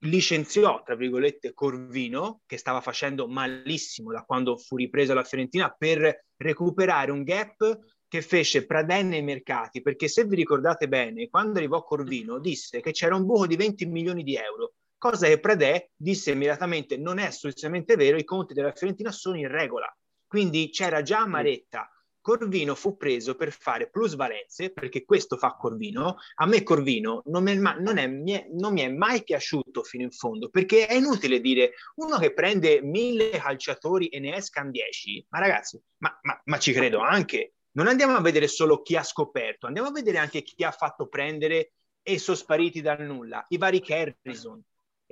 licenziò, 0.04 0.82
tra 0.84 0.94
virgolette, 0.94 1.52
Corvino, 1.52 2.42
che 2.46 2.56
stava 2.56 2.80
facendo 2.80 3.26
malissimo 3.26 4.12
da 4.12 4.22
quando 4.22 4.56
fu 4.56 4.76
ripreso 4.76 5.14
la 5.14 5.24
Fiorentina, 5.24 5.74
per 5.76 6.26
recuperare 6.36 7.10
un 7.10 7.24
gap 7.24 7.78
che 8.06 8.22
fece 8.22 8.64
Pradè 8.64 9.02
nei 9.02 9.22
mercati, 9.22 9.82
perché 9.82 10.06
se 10.06 10.24
vi 10.24 10.36
ricordate 10.36 10.88
bene, 10.88 11.28
quando 11.28 11.58
arrivò 11.58 11.82
Corvino 11.82 12.38
disse 12.38 12.80
che 12.80 12.92
c'era 12.92 13.16
un 13.16 13.26
buco 13.26 13.46
di 13.46 13.56
20 13.56 13.86
milioni 13.86 14.22
di 14.22 14.36
euro, 14.36 14.74
cosa 15.00 15.26
che 15.26 15.40
Pradè 15.40 15.88
disse 15.96 16.32
immediatamente 16.32 16.98
non 16.98 17.18
è 17.18 17.24
assolutamente 17.24 17.96
vero, 17.96 18.18
i 18.18 18.24
conti 18.24 18.52
della 18.52 18.72
Fiorentina 18.72 19.10
sono 19.10 19.38
in 19.38 19.48
regola. 19.48 19.90
Quindi 20.26 20.68
c'era 20.70 21.00
già 21.00 21.20
amaretta. 21.20 21.90
Corvino 22.20 22.74
fu 22.74 22.98
preso 22.98 23.34
per 23.34 23.50
fare 23.50 23.88
plusvalenze, 23.88 24.70
perché 24.72 25.06
questo 25.06 25.38
fa 25.38 25.56
Corvino. 25.56 26.16
A 26.36 26.44
me 26.46 26.62
Corvino 26.62 27.22
non 27.26 27.42
mi, 27.42 27.52
è, 27.52 27.54
non 27.54 27.96
è- 27.96 28.06
mi 28.06 28.32
è- 28.32 28.46
non 28.52 28.74
mi 28.74 28.82
è 28.82 28.90
mai 28.90 29.22
piaciuto 29.24 29.82
fino 29.82 30.04
in 30.04 30.10
fondo, 30.10 30.50
perché 30.50 30.86
è 30.86 30.94
inutile 30.94 31.40
dire 31.40 31.72
uno 31.94 32.18
che 32.18 32.34
prende 32.34 32.82
mille 32.82 33.30
calciatori 33.30 34.08
e 34.08 34.20
ne 34.20 34.36
escan 34.36 34.70
dieci. 34.70 35.24
Ma 35.30 35.38
ragazzi, 35.38 35.80
ma, 36.02 36.16
ma- 36.22 36.40
ma 36.44 36.58
ci 36.58 36.72
credo 36.74 36.98
anche. 36.98 37.54
Non 37.72 37.86
andiamo 37.86 38.14
a 38.14 38.20
vedere 38.20 38.48
solo 38.48 38.82
chi 38.82 38.96
ha 38.96 39.02
scoperto, 39.02 39.66
andiamo 39.66 39.88
a 39.88 39.92
vedere 39.92 40.18
anche 40.18 40.42
chi 40.42 40.62
ha 40.62 40.72
fatto 40.72 41.08
prendere 41.08 41.72
e 42.02 42.18
sono 42.18 42.36
spariti 42.36 42.82
dal 42.82 43.00
nulla. 43.00 43.44
I 43.48 43.56
vari 43.56 43.80
Carrison, 43.80 44.62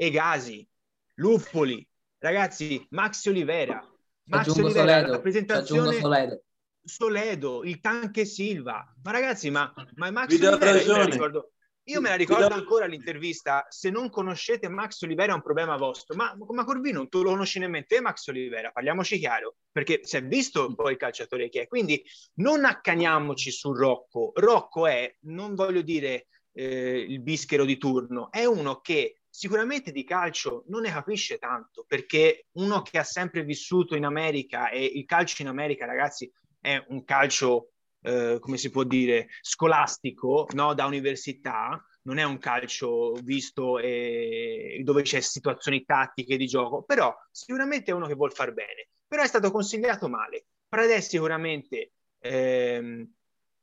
Egasi, 0.00 0.66
Luppoli, 1.14 1.86
ragazzi, 2.18 2.86
Maxi 2.90 3.28
Olivera. 3.30 3.84
Aggiungo 4.30 4.66
Olivera, 4.66 5.00
la 5.00 5.06
Soledo, 5.08 5.42
ci 5.42 5.50
aggiungo 5.58 5.90
rappresentazione 5.90 5.98
Soledo. 5.98 6.42
Soledo, 6.84 7.64
il 7.64 7.80
Tanque 7.80 8.24
Silva. 8.24 8.94
Ma 9.02 9.10
ragazzi, 9.10 9.50
ma, 9.50 9.72
ma 9.96 10.10
Max 10.12 10.32
Olivera, 10.32 10.80
io 10.80 10.92
me 10.92 10.98
la 10.98 11.04
ricordo, 11.04 11.50
io 11.82 12.00
me 12.00 12.08
la 12.10 12.14
ricordo 12.14 12.48
do- 12.48 12.54
ancora 12.54 12.86
l'intervista. 12.86 13.66
Se 13.68 13.90
non 13.90 14.08
conoscete 14.08 14.68
Max 14.68 15.02
Olivera 15.02 15.32
è 15.32 15.34
un 15.34 15.42
problema 15.42 15.76
vostro. 15.76 16.14
Ma, 16.14 16.36
ma 16.50 16.64
Corvino, 16.64 16.98
non 16.98 17.08
tu 17.08 17.22
lo 17.22 17.30
conosci 17.30 17.58
nemmeno 17.58 17.84
te, 17.88 18.00
Max 18.00 18.26
Olivera? 18.28 18.70
Parliamoci 18.70 19.18
chiaro, 19.18 19.56
perché 19.72 20.00
si 20.04 20.16
è 20.16 20.24
visto 20.24 20.66
un 20.68 20.76
po' 20.76 20.90
il 20.90 20.96
calciatore 20.96 21.48
che 21.48 21.62
è. 21.62 21.66
Quindi 21.66 22.00
non 22.34 22.64
accaniamoci 22.64 23.50
su 23.50 23.72
Rocco. 23.72 24.30
Rocco 24.36 24.86
è, 24.86 25.12
non 25.22 25.56
voglio 25.56 25.82
dire 25.82 26.28
eh, 26.52 26.98
il 27.00 27.20
bischero 27.20 27.64
di 27.64 27.78
turno, 27.78 28.30
è 28.30 28.44
uno 28.44 28.80
che 28.80 29.17
sicuramente 29.38 29.92
di 29.92 30.02
calcio 30.02 30.64
non 30.66 30.80
ne 30.80 30.90
capisce 30.90 31.38
tanto, 31.38 31.84
perché 31.86 32.46
uno 32.54 32.82
che 32.82 32.98
ha 32.98 33.04
sempre 33.04 33.44
vissuto 33.44 33.94
in 33.94 34.04
America 34.04 34.68
e 34.68 34.84
il 34.84 35.04
calcio 35.04 35.42
in 35.42 35.48
America, 35.48 35.86
ragazzi, 35.86 36.28
è 36.60 36.84
un 36.88 37.04
calcio, 37.04 37.70
eh, 38.02 38.38
come 38.40 38.56
si 38.56 38.68
può 38.68 38.82
dire, 38.82 39.28
scolastico, 39.40 40.48
no? 40.54 40.74
da 40.74 40.86
università, 40.86 41.80
non 42.02 42.18
è 42.18 42.24
un 42.24 42.38
calcio 42.38 43.12
visto 43.22 43.78
eh, 43.78 44.80
dove 44.82 45.02
c'è 45.02 45.20
situazioni 45.20 45.84
tattiche 45.84 46.36
di 46.36 46.46
gioco, 46.48 46.82
però 46.82 47.16
sicuramente 47.30 47.92
è 47.92 47.94
uno 47.94 48.08
che 48.08 48.14
vuol 48.14 48.32
far 48.32 48.52
bene, 48.52 48.88
però 49.06 49.22
è 49.22 49.28
stato 49.28 49.52
consigliato 49.52 50.08
male. 50.08 50.46
Pradè 50.68 51.00
sicuramente 51.00 51.92
ehm, 52.18 53.08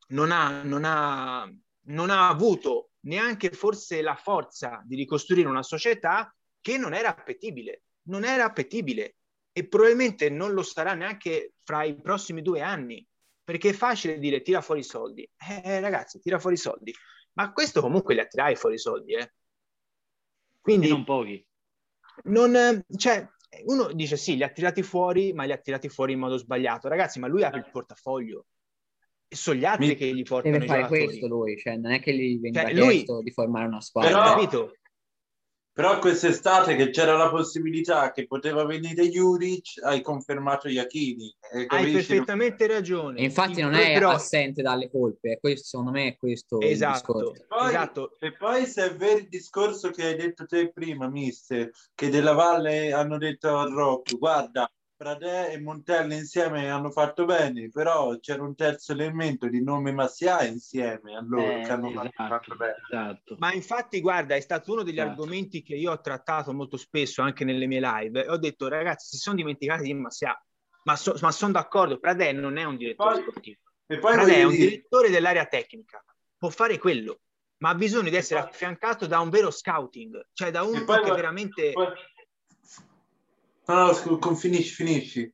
non, 0.07 0.31
ha, 0.31 0.63
non, 0.63 0.85
ha, 0.85 1.53
non 1.87 2.09
ha 2.11 2.29
avuto 2.29 2.84
neanche 3.05 3.51
forse 3.51 4.01
la 4.01 4.15
forza 4.15 4.81
di 4.85 4.95
ricostruire 4.95 5.47
una 5.47 5.63
società 5.63 6.33
che 6.61 6.77
non 6.77 6.93
era 6.93 7.09
appetibile, 7.09 7.83
non 8.03 8.23
era 8.23 8.45
appetibile 8.45 9.17
e 9.51 9.67
probabilmente 9.67 10.29
non 10.29 10.53
lo 10.53 10.63
sarà 10.63 10.93
neanche 10.93 11.53
fra 11.63 11.83
i 11.83 11.95
prossimi 11.95 12.41
due 12.41 12.61
anni, 12.61 13.05
perché 13.43 13.69
è 13.69 13.73
facile 13.73 14.19
dire 14.19 14.41
tira 14.41 14.61
fuori 14.61 14.81
i 14.81 14.83
soldi. 14.83 15.21
Eh, 15.23 15.61
eh, 15.63 15.79
ragazzi, 15.79 16.19
tira 16.19 16.39
fuori 16.39 16.55
i 16.55 16.59
soldi. 16.59 16.93
Ma 17.33 17.51
questo 17.51 17.81
comunque 17.81 18.13
li 18.13 18.19
attirai 18.19 18.55
fuori 18.55 18.75
i 18.75 18.79
soldi, 18.79 19.13
eh. 19.13 19.21
E 19.21 19.31
Quindi 20.61 20.89
non 20.89 21.03
pochi. 21.03 21.45
non, 22.23 22.83
cioè, 22.97 23.27
uno 23.65 23.91
dice 23.93 24.17
sì, 24.17 24.35
li 24.35 24.43
ha 24.43 24.49
tirati 24.49 24.81
fuori, 24.81 25.31
ma 25.31 25.43
li 25.43 25.51
ha 25.51 25.57
tirati 25.57 25.89
fuori 25.89 26.13
in 26.13 26.19
modo 26.19 26.37
sbagliato. 26.37 26.87
Ragazzi, 26.87 27.19
ma 27.19 27.27
lui 27.27 27.43
apre 27.43 27.59
il 27.59 27.69
portafoglio. 27.69 28.47
E 29.35 29.37
sono 29.37 29.57
gli 29.59 29.65
altri 29.65 29.87
Mi- 29.87 29.95
che 29.95 30.05
gli 30.15 30.23
portano 30.23 30.53
Deve 30.53 30.63
i 30.65 30.67
fare 30.67 30.81
giocatori. 30.83 31.05
questo 31.07 31.27
lui, 31.27 31.57
cioè 31.57 31.75
non 31.75 31.91
è 31.91 31.99
che 31.99 32.13
gli 32.15 32.39
veniva 32.39 32.61
Cioè, 32.63 32.73
lui- 32.73 32.89
chiesto 32.93 33.21
di 33.21 33.31
formare 33.31 33.67
una 33.67 33.81
squadra. 33.81 34.11
Però- 34.11 34.33
Capito? 34.35 34.73
Però 35.75 35.99
quest'estate 35.99 36.77
che 36.77 36.89
c'era 36.89 37.17
la 37.17 37.29
possibilità 37.29 38.13
che 38.13 38.27
poteva 38.27 38.63
venire 38.63 39.09
Juric, 39.09 39.83
hai 39.83 39.99
confermato 40.01 40.69
Iachini. 40.69 41.35
eh, 41.51 41.57
Hai 41.59 41.65
capisci? 41.67 41.93
perfettamente 42.07 42.65
ragione. 42.65 43.19
E 43.19 43.23
infatti 43.25 43.59
non 43.61 43.73
è 43.73 43.91
però- 43.91 44.11
assente 44.11 44.61
dalle 44.61 44.89
colpe, 44.89 45.33
è 45.33 45.37
questo, 45.37 45.65
secondo 45.67 45.91
me 45.91 46.07
è 46.07 46.15
questo 46.17 46.59
il 46.59 46.67
Esatto, 46.67 46.93
discorso. 46.93 47.45
Poi- 47.49 47.67
esatto. 47.67 48.15
E 48.21 48.31
poi 48.37 48.65
se 48.65 48.85
è 48.91 48.95
vero 48.95 49.17
il 49.17 49.27
discorso 49.27 49.89
che 49.89 50.05
hai 50.05 50.15
detto 50.15 50.45
te 50.45 50.71
prima, 50.71 51.09
mister, 51.09 51.69
che 51.93 52.07
della 52.09 52.31
Valle 52.31 52.93
hanno 52.93 53.17
detto 53.17 53.57
a 53.57 53.65
Rocco, 53.65 54.17
guarda, 54.17 54.71
Pradè 54.97 55.49
e 55.51 55.59
Montella 55.59 56.13
insieme 56.13 56.69
hanno 56.69 56.89
fatto 56.89 57.25
bene, 57.25 57.69
però 57.69 58.17
c'era 58.19 58.43
un 58.43 58.55
terzo 58.55 58.93
elemento 58.93 59.47
di 59.47 59.61
nome 59.61 59.91
Massia 59.91 60.43
insieme 60.45 61.17
a 61.17 61.21
loro 61.21 61.43
Eh, 61.51 61.61
che 61.63 61.69
hanno 61.71 61.89
fatto, 61.91 62.07
esatto, 62.07 62.27
fatto 62.27 62.55
bene. 62.55 62.75
esatto. 62.89 63.35
Ma 63.39 63.53
infatti, 63.53 63.99
guarda, 63.99 64.35
è 64.35 64.39
stato 64.39 64.71
uno 64.71 64.83
degli 64.83 64.95
Esatto. 64.99 65.09
argomenti 65.09 65.61
che 65.63 65.75
io 65.75 65.91
ho 65.91 65.99
trattato 65.99 66.53
molto 66.53 66.77
spesso 66.77 67.21
anche 67.21 67.43
nelle 67.43 67.65
mie 67.67 67.81
live. 67.81 68.23
E 68.23 68.29
ho 68.29 68.37
detto, 68.37 68.69
ragazzi, 68.69 69.07
si 69.09 69.17
sono 69.17 69.35
dimenticati 69.35 69.83
di 69.83 69.93
Massia. 69.93 70.39
Ma, 70.83 70.95
so- 70.95 71.17
ma 71.21 71.31
sono 71.31 71.51
d'accordo, 71.51 71.99
Pradè 71.99 72.31
non 72.31 72.55
è 72.57 72.63
un 72.63 72.77
direttore 72.77 73.15
Poi- 73.15 73.21
sportivo. 73.21 73.59
E 73.87 73.99
poi 73.99 74.13
Pradè 74.13 74.37
è 74.37 74.43
un 74.43 74.51
dire, 74.51 74.69
direttore 74.69 75.09
dell'area 75.09 75.45
tecnica. 75.45 76.03
Può 76.37 76.49
fare 76.49 76.77
quello, 76.77 77.19
ma 77.57 77.69
ha 77.69 77.75
bisogno 77.75 78.09
di 78.09 78.15
essere 78.15 78.39
poi- 78.39 78.49
affiancato 78.49 79.07
da 79.07 79.19
un 79.19 79.29
vero 79.29 79.51
scouting, 79.51 80.29
cioè 80.31 80.51
da 80.51 80.63
uno 80.63 80.85
poi 80.85 81.01
che 81.03 81.11
veramente... 81.11 81.71
poi- 81.73 81.91
No, 83.67 83.85
no, 83.85 83.93
scu- 83.93 84.19
con- 84.19 84.35
finisci, 84.35 84.73
finisci. 84.73 85.33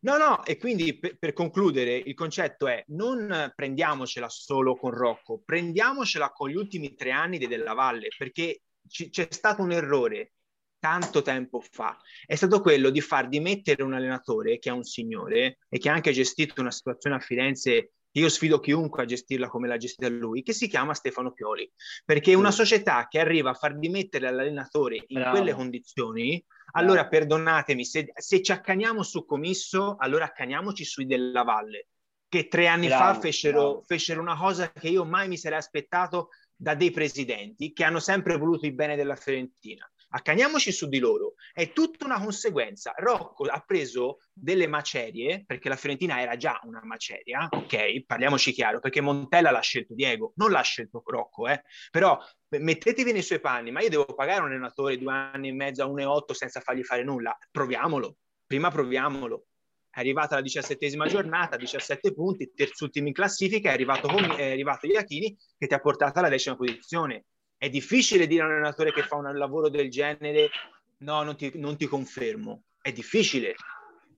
No, 0.00 0.16
no, 0.18 0.44
e 0.44 0.56
quindi 0.56 0.98
per, 0.98 1.18
per 1.18 1.32
concludere 1.32 1.96
il 1.96 2.14
concetto 2.14 2.68
è 2.68 2.84
non 2.88 3.52
prendiamocela 3.54 4.28
solo 4.28 4.76
con 4.76 4.90
Rocco, 4.90 5.42
prendiamocela 5.44 6.30
con 6.30 6.48
gli 6.50 6.54
ultimi 6.56 6.94
tre 6.94 7.10
anni 7.10 7.38
de- 7.38 7.48
della 7.48 7.72
Valle, 7.72 8.08
perché 8.16 8.62
ci- 8.86 9.10
c'è 9.10 9.26
stato 9.30 9.62
un 9.62 9.72
errore 9.72 10.32
tanto 10.78 11.22
tempo 11.22 11.60
fa, 11.60 11.98
è 12.24 12.36
stato 12.36 12.60
quello 12.60 12.90
di 12.90 13.00
far 13.00 13.28
dimettere 13.28 13.82
un 13.82 13.94
allenatore 13.94 14.58
che 14.58 14.68
è 14.68 14.72
un 14.72 14.84
signore 14.84 15.58
e 15.68 15.78
che 15.78 15.88
ha 15.88 15.94
anche 15.94 16.12
gestito 16.12 16.60
una 16.60 16.70
situazione 16.70 17.16
a 17.16 17.20
Firenze 17.20 17.92
io 18.16 18.28
sfido 18.30 18.60
chiunque 18.60 19.02
a 19.02 19.06
gestirla 19.06 19.48
come 19.48 19.68
l'ha 19.68 19.76
gestita 19.76 20.08
lui, 20.08 20.42
che 20.42 20.54
si 20.54 20.68
chiama 20.68 20.94
Stefano 20.94 21.32
Pioli, 21.32 21.70
perché 22.04 22.32
una 22.34 22.50
società 22.50 23.08
che 23.08 23.18
arriva 23.18 23.50
a 23.50 23.54
far 23.54 23.78
dimettere 23.78 24.30
l'allenatore 24.30 25.04
in 25.08 25.20
Bravo. 25.20 25.36
quelle 25.36 25.52
condizioni, 25.52 26.42
allora 26.76 27.08
perdonatemi, 27.08 27.84
se, 27.84 28.12
se 28.14 28.42
ci 28.42 28.52
accaniamo 28.52 29.02
su 29.02 29.24
Comisso, 29.24 29.96
allora 29.98 30.26
accaniamoci 30.26 30.84
sui 30.84 31.06
della 31.06 31.42
Valle, 31.42 31.88
che 32.28 32.48
tre 32.48 32.66
anni 32.66 32.88
Bravo, 32.88 33.14
fa 33.14 33.20
fecero, 33.20 33.82
fecero 33.86 34.20
una 34.20 34.36
cosa 34.36 34.70
che 34.70 34.88
io 34.88 35.04
mai 35.04 35.28
mi 35.28 35.38
sarei 35.38 35.58
aspettato 35.58 36.28
da 36.54 36.74
dei 36.74 36.90
presidenti 36.90 37.72
che 37.72 37.84
hanno 37.84 38.00
sempre 38.00 38.36
voluto 38.36 38.66
il 38.66 38.74
bene 38.74 38.96
della 38.96 39.16
Fiorentina. 39.16 39.90
Accaniamoci 40.16 40.72
su 40.72 40.88
di 40.88 40.98
loro, 40.98 41.34
è 41.52 41.74
tutta 41.74 42.06
una 42.06 42.18
conseguenza. 42.18 42.94
Rocco 42.96 43.44
ha 43.44 43.60
preso 43.60 44.20
delle 44.32 44.66
macerie, 44.66 45.44
perché 45.44 45.68
la 45.68 45.76
Fiorentina 45.76 46.22
era 46.22 46.36
già 46.36 46.58
una 46.64 46.80
maceria, 46.84 47.46
ok? 47.50 48.02
Parliamoci 48.06 48.52
chiaro, 48.52 48.80
perché 48.80 49.02
Montella 49.02 49.50
l'ha 49.50 49.60
scelto 49.60 49.92
Diego, 49.92 50.32
non 50.36 50.52
l'ha 50.52 50.62
scelto 50.62 51.02
Rocco, 51.04 51.48
eh? 51.48 51.62
Però 51.90 52.18
mettetevi 52.48 53.12
nei 53.12 53.20
suoi 53.20 53.40
panni, 53.40 53.70
ma 53.70 53.82
io 53.82 53.90
devo 53.90 54.06
pagare 54.06 54.40
un 54.40 54.46
allenatore 54.46 54.96
due 54.96 55.12
anni 55.12 55.48
e 55.48 55.52
mezzo 55.52 55.82
a 55.82 55.86
1,8 55.86 56.32
senza 56.32 56.60
fargli 56.60 56.82
fare 56.82 57.04
nulla. 57.04 57.36
Proviamolo, 57.50 58.16
prima 58.46 58.70
proviamolo. 58.70 59.48
È 59.90 60.00
arrivata 60.00 60.36
la 60.36 60.40
diciassettesima 60.40 61.06
giornata, 61.08 61.56
17 61.58 62.14
punti, 62.14 62.52
terzultimo 62.54 63.08
in 63.08 63.12
classifica, 63.12 63.68
è 63.68 63.72
arrivato, 63.74 64.08
Com- 64.08 64.34
è 64.34 64.50
arrivato 64.52 64.86
Iachini 64.86 65.36
che 65.58 65.66
ti 65.66 65.74
ha 65.74 65.78
portato 65.78 66.20
alla 66.20 66.30
decima 66.30 66.56
posizione. 66.56 67.26
È 67.56 67.68
difficile 67.68 68.26
dire 68.26 68.42
a 68.42 68.46
un 68.46 68.52
allenatore 68.52 68.92
che 68.92 69.02
fa 69.02 69.16
un 69.16 69.36
lavoro 69.36 69.68
del 69.68 69.90
genere 69.90 70.50
no, 70.98 71.22
non 71.22 71.36
ti, 71.36 71.52
non 71.54 71.76
ti 71.76 71.86
confermo. 71.86 72.64
È 72.80 72.92
difficile. 72.92 73.54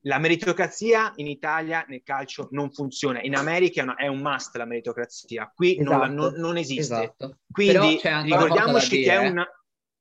La 0.02 0.18
meritocrazia 0.18 1.12
in 1.16 1.26
Italia 1.26 1.84
nel 1.88 2.02
calcio 2.02 2.48
non 2.52 2.70
funziona. 2.72 3.20
In 3.22 3.34
America 3.36 3.80
è, 3.80 3.84
una- 3.84 3.96
è 3.96 4.06
un 4.06 4.18
must 4.20 4.56
la 4.56 4.64
meritocrazia. 4.64 5.52
Qui 5.54 5.78
non, 5.80 5.94
Esatto, 5.94 6.12
non- 6.12 6.34
non 6.34 6.56
esiste. 6.56 6.80
Esatto. 6.94 7.38
Quindi 7.50 8.00
ricordiamoci 8.02 9.02
che 9.02 9.12
è 9.12 9.24
eh. 9.24 9.28
una... 9.28 9.46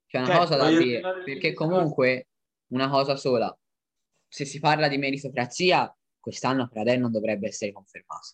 C'è 0.07 0.19
una 0.19 0.27
Cioè, 0.27 0.37
cosa 0.37 0.55
da 0.55 0.69
dire, 0.69 1.01
perché 1.25 1.53
comunque 1.53 2.29
una 2.67 2.87
cosa 2.89 3.17
sola, 3.17 3.55
se 4.29 4.45
si 4.45 4.59
parla 4.61 4.87
di 4.87 4.97
meritocrazia, 4.97 5.93
quest'anno 6.17 6.69
Pradè 6.69 6.95
non 6.95 7.11
dovrebbe 7.11 7.47
essere 7.49 7.73
confermato. 7.73 8.27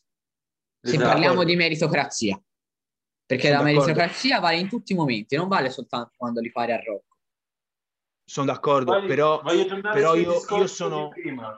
Se 0.79 0.95
Esatto. 0.95 1.03
parliamo 1.09 1.43
di 1.43 1.55
meritocrazia, 1.55 2.39
perché 3.33 3.47
Sono 3.49 3.57
la 3.59 3.63
d'accordo. 3.63 3.85
meritocrazia 3.85 4.39
vale 4.39 4.57
in 4.57 4.69
tutti 4.69 4.93
i 4.93 4.95
momenti, 4.95 5.35
non 5.35 5.47
vale 5.47 5.69
soltanto 5.69 6.13
quando 6.17 6.39
li 6.39 6.49
fai 6.49 6.71
a 6.71 6.77
Rocco. 6.81 7.17
Sono 8.25 8.45
d'accordo, 8.47 8.91
Voglio- 8.93 9.07
però, 9.07 9.41
voglio 9.41 9.65
tornare 9.65 9.95
però 9.99 10.13
sul 10.13 10.21
io, 10.21 10.31
discorso 10.31 10.61
io 10.61 10.67
sono... 10.67 11.11
di 11.13 11.21
prima. 11.21 11.57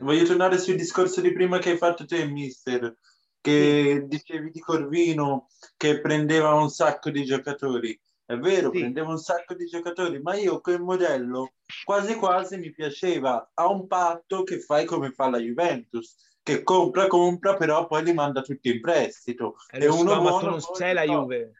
Voglio 0.00 0.24
tornare 0.24 0.58
sul 0.58 0.76
discorso 0.76 1.20
di 1.20 1.32
prima 1.32 1.58
che 1.58 1.70
hai 1.70 1.76
fatto 1.78 2.04
te, 2.04 2.24
mister, 2.26 2.94
che 3.40 4.04
dicevi 4.06 4.50
di 4.50 4.60
Corvino 4.60 5.48
che 5.76 6.00
prendeva 6.00 6.52
un 6.54 6.68
sacco 6.68 7.10
di 7.10 7.24
giocatori. 7.24 7.98
È 8.26 8.36
vero, 8.36 8.70
Sì. 8.70 8.78
prendeva 8.80 9.08
un 9.08 9.18
sacco 9.18 9.54
di 9.54 9.64
giocatori, 9.64 10.20
ma 10.20 10.36
io 10.36 10.60
quel 10.60 10.80
modello 10.80 11.54
quasi 11.84 12.14
quasi 12.14 12.58
mi 12.58 12.70
piaceva. 12.70 13.50
Ha 13.54 13.66
un 13.68 13.86
patto 13.86 14.42
che 14.44 14.60
fai 14.60 14.84
come 14.84 15.10
fa 15.10 15.30
la 15.30 15.38
Juventus, 15.38 16.14
che 16.42 16.62
compra, 16.62 17.06
compra, 17.06 17.56
però 17.56 17.86
poi 17.86 18.04
li 18.04 18.12
manda 18.12 18.40
tutti 18.42 18.70
in 18.70 18.80
prestito. 18.80 19.56
Eh, 19.72 19.84
E 19.84 19.88
uno 19.88 20.04
ma 20.04 20.16
tu 20.16 20.22
buono 20.22 20.50
non 20.50 20.60
poi 20.60 20.76
sei 20.76 20.94
la 20.94 21.04
no. 21.04 21.12
Juve. 21.22 21.52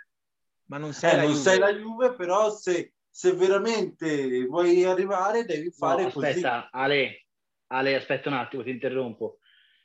Ma 0.66 0.78
non 0.78 0.92
sei 0.92 1.12
Eh, 1.12 1.16
la 1.16 1.22
non 1.22 1.30
Juve. 1.32 1.42
sei 1.42 1.58
la 1.58 1.72
Juve, 1.74 2.14
però 2.14 2.50
se, 2.50 2.94
se 3.08 3.32
veramente 3.34 4.44
vuoi 4.46 4.84
arrivare 4.84 5.44
devi 5.44 5.64
No, 5.64 5.72
fare 5.76 6.04
così. 6.12 6.26
aspetta, 6.26 6.70
Ale, 6.70 7.26
Ale, 7.68 7.94
aspetta 7.96 8.28
un 8.28 8.34
attimo, 8.36 8.62
ti 8.62 8.70
interrompo. 8.70 9.38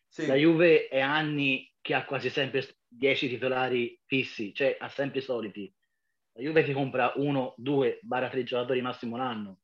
Sì. 0.08 0.26
La 0.28 0.36
Juve 0.36 0.88
è 0.88 1.00
anni 1.00 1.72
che 1.82 1.94
ha 1.94 2.06
quasi 2.06 2.30
sempre 2.30 2.78
10 2.88 3.28
titolari 3.28 4.00
fissi, 4.06 4.54
cioè 4.54 4.78
ha 4.80 4.90
sempre 4.90 5.20
i 5.20 5.22
soliti. 5.24 5.74
La 6.34 6.42
Juve 6.42 6.64
ti 6.64 6.74
compra 6.74 7.14
uno, 7.16 7.54
due, 7.58 8.00
barra 8.02 8.30
tre 8.30 8.44
giocatori 8.44 8.82
massimo 8.82 9.18
l'anno. 9.18 9.60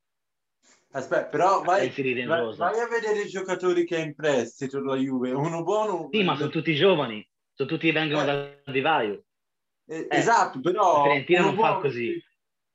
Aspetta, 0.93 1.25
però 1.27 1.61
vai, 1.61 1.89
vai- 1.89 2.55
vai 2.57 2.79
a 2.79 2.87
vedere 2.87 3.21
i 3.21 3.27
giocatori 3.29 3.85
che 3.85 3.95
ha 3.95 3.99
in 3.99 4.13
prestito 4.13 4.81
la 4.83 4.95
Juve. 4.95 5.31
Uno 5.31 5.63
buono. 5.63 6.09
Sì, 6.11 6.21
ma 6.23 6.35
sono 6.35 6.49
tutti 6.49 6.75
giovani, 6.75 7.25
sono 7.53 7.69
tutti 7.69 7.85
che 7.87 7.93
vengono 7.93 8.21
Eh. 8.23 8.25
dal 8.25 8.61
vivaio. 8.73 9.23
Eh, 9.87 10.07
eh, 10.09 10.17
esatto, 10.17 10.59
però. 10.59 10.97
la 10.97 11.03
Fiorentina 11.03 11.41
non 11.41 11.49
fa 11.51 11.55
buono- 11.55 11.79
così. 11.79 12.21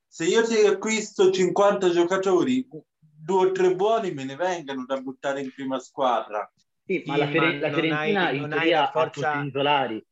Se 0.09 0.25
io 0.25 0.43
ti 0.47 0.55
acquisto 0.67 1.31
50 1.31 1.91
giocatori, 1.91 2.67
due 2.99 3.47
o 3.49 3.53
tre 3.53 3.75
buoni 3.75 4.13
me 4.13 4.25
ne 4.25 4.37
vengano 4.37 4.85
da 4.87 4.99
buttare 4.99 5.41
in 5.43 5.53
prima 5.53 5.79
squadra. 5.79 6.51
Sì, 6.87 7.03
ma 7.05 7.15
Sì, 7.15 7.19
la, 7.21 7.27
Fiore- 7.27 7.53
ma 7.55 7.59
la 7.61 7.69
Fiorentina 7.73 8.27
hai- 8.27 8.37
in 8.39 8.49
teoria 8.49 8.79
la 8.81 8.87
ha 8.87 8.91
forza- 8.93 9.31
tutti 9.33 9.43
i 9.43 9.47
titolari. 9.49 10.07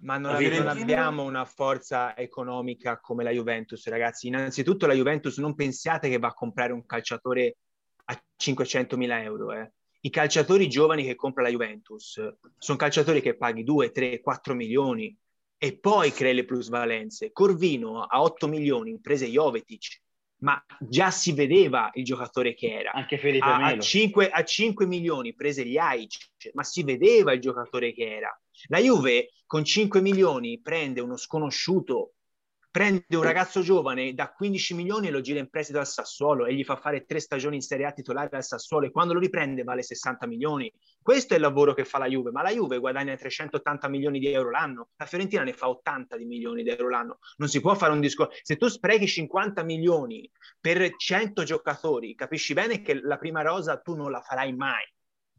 Ma 0.00 0.16
non, 0.16 0.40
non 0.40 0.68
abbiamo 0.68 1.24
una 1.24 1.44
forza 1.44 2.16
economica 2.16 3.00
come 3.00 3.24
la 3.24 3.30
Juventus, 3.30 3.86
ragazzi. 3.88 4.28
Innanzitutto 4.28 4.86
la 4.86 4.94
Juventus 4.94 5.38
non 5.38 5.54
pensiate 5.54 6.08
che 6.08 6.18
va 6.18 6.28
a 6.28 6.34
comprare 6.34 6.72
un 6.72 6.86
calciatore 6.86 7.56
a 8.04 8.22
500 8.36 8.96
mila 8.96 9.20
euro. 9.22 9.52
eh. 9.52 9.72
I 10.00 10.10
calciatori 10.10 10.68
giovani 10.68 11.04
che 11.04 11.16
compra 11.16 11.42
la 11.42 11.50
Juventus 11.50 12.22
sono 12.56 12.78
calciatori 12.78 13.20
che 13.20 13.36
paghi 13.36 13.64
2, 13.64 13.90
3, 13.90 14.20
4 14.20 14.54
milioni 14.54 15.16
e 15.58 15.76
poi 15.76 16.12
crei 16.12 16.34
le 16.34 16.44
plusvalenze. 16.44 17.32
Corvino 17.32 18.02
a 18.02 18.22
8 18.22 18.46
milioni 18.46 19.00
prese 19.00 19.26
Jovetic, 19.26 20.00
ma 20.40 20.62
già 20.78 21.10
si 21.10 21.32
vedeva 21.32 21.90
il 21.94 22.04
giocatore 22.04 22.54
che 22.54 22.72
era 22.72 22.92
Anche 22.92 23.18
Felipe 23.18 23.44
a, 23.44 23.56
a 23.56 23.58
Melo. 23.58 23.82
5, 23.82 24.30
a 24.30 24.44
5 24.44 24.86
milioni 24.86 25.34
prese 25.34 25.64
gli 25.64 25.76
Aic, 25.76 26.50
ma 26.52 26.62
si 26.62 26.82
vedeva 26.82 27.32
il 27.32 27.40
giocatore 27.40 27.92
che 27.92 28.16
era. 28.16 28.40
La 28.68 28.78
Juve 28.78 29.30
con 29.46 29.64
5 29.64 30.00
milioni 30.00 30.60
prende 30.60 31.00
uno 31.00 31.16
sconosciuto, 31.16 32.14
prende 32.70 33.16
un 33.16 33.22
ragazzo 33.22 33.60
giovane 33.60 34.12
da 34.12 34.30
15 34.30 34.74
milioni 34.74 35.08
e 35.08 35.10
lo 35.10 35.20
gira 35.20 35.40
in 35.40 35.48
prestito 35.48 35.78
al 35.78 35.86
Sassuolo 35.86 36.46
e 36.46 36.54
gli 36.54 36.64
fa 36.64 36.76
fare 36.76 37.06
tre 37.06 37.18
stagioni 37.18 37.56
in 37.56 37.62
Serie 37.62 37.86
A 37.86 37.92
titolare 37.92 38.36
al 38.36 38.44
Sassuolo 38.44 38.86
e 38.86 38.90
quando 38.90 39.14
lo 39.14 39.20
riprende 39.20 39.64
vale 39.64 39.82
60 39.82 40.26
milioni. 40.26 40.72
Questo 41.00 41.32
è 41.32 41.36
il 41.36 41.42
lavoro 41.42 41.72
che 41.72 41.84
fa 41.84 41.98
la 41.98 42.06
Juve, 42.06 42.30
ma 42.30 42.42
la 42.42 42.50
Juve 42.50 42.78
guadagna 42.78 43.16
380 43.16 43.88
milioni 43.88 44.18
di 44.18 44.30
euro 44.30 44.50
l'anno, 44.50 44.90
la 44.96 45.06
Fiorentina 45.06 45.42
ne 45.42 45.54
fa 45.54 45.68
80 45.68 46.16
di 46.16 46.24
milioni 46.24 46.62
di 46.62 46.70
euro 46.70 46.90
l'anno. 46.90 47.18
Non 47.36 47.48
si 47.48 47.60
può 47.60 47.74
fare 47.74 47.92
un 47.92 48.00
discorso. 48.00 48.38
Se 48.42 48.56
tu 48.56 48.68
sprechi 48.68 49.06
50 49.06 49.62
milioni 49.64 50.30
per 50.60 50.94
100 50.94 51.42
giocatori, 51.44 52.14
capisci 52.14 52.52
bene 52.52 52.82
che 52.82 53.00
la 53.00 53.16
prima 53.16 53.42
rosa 53.42 53.78
tu 53.78 53.94
non 53.94 54.10
la 54.10 54.20
farai 54.20 54.54
mai. 54.54 54.84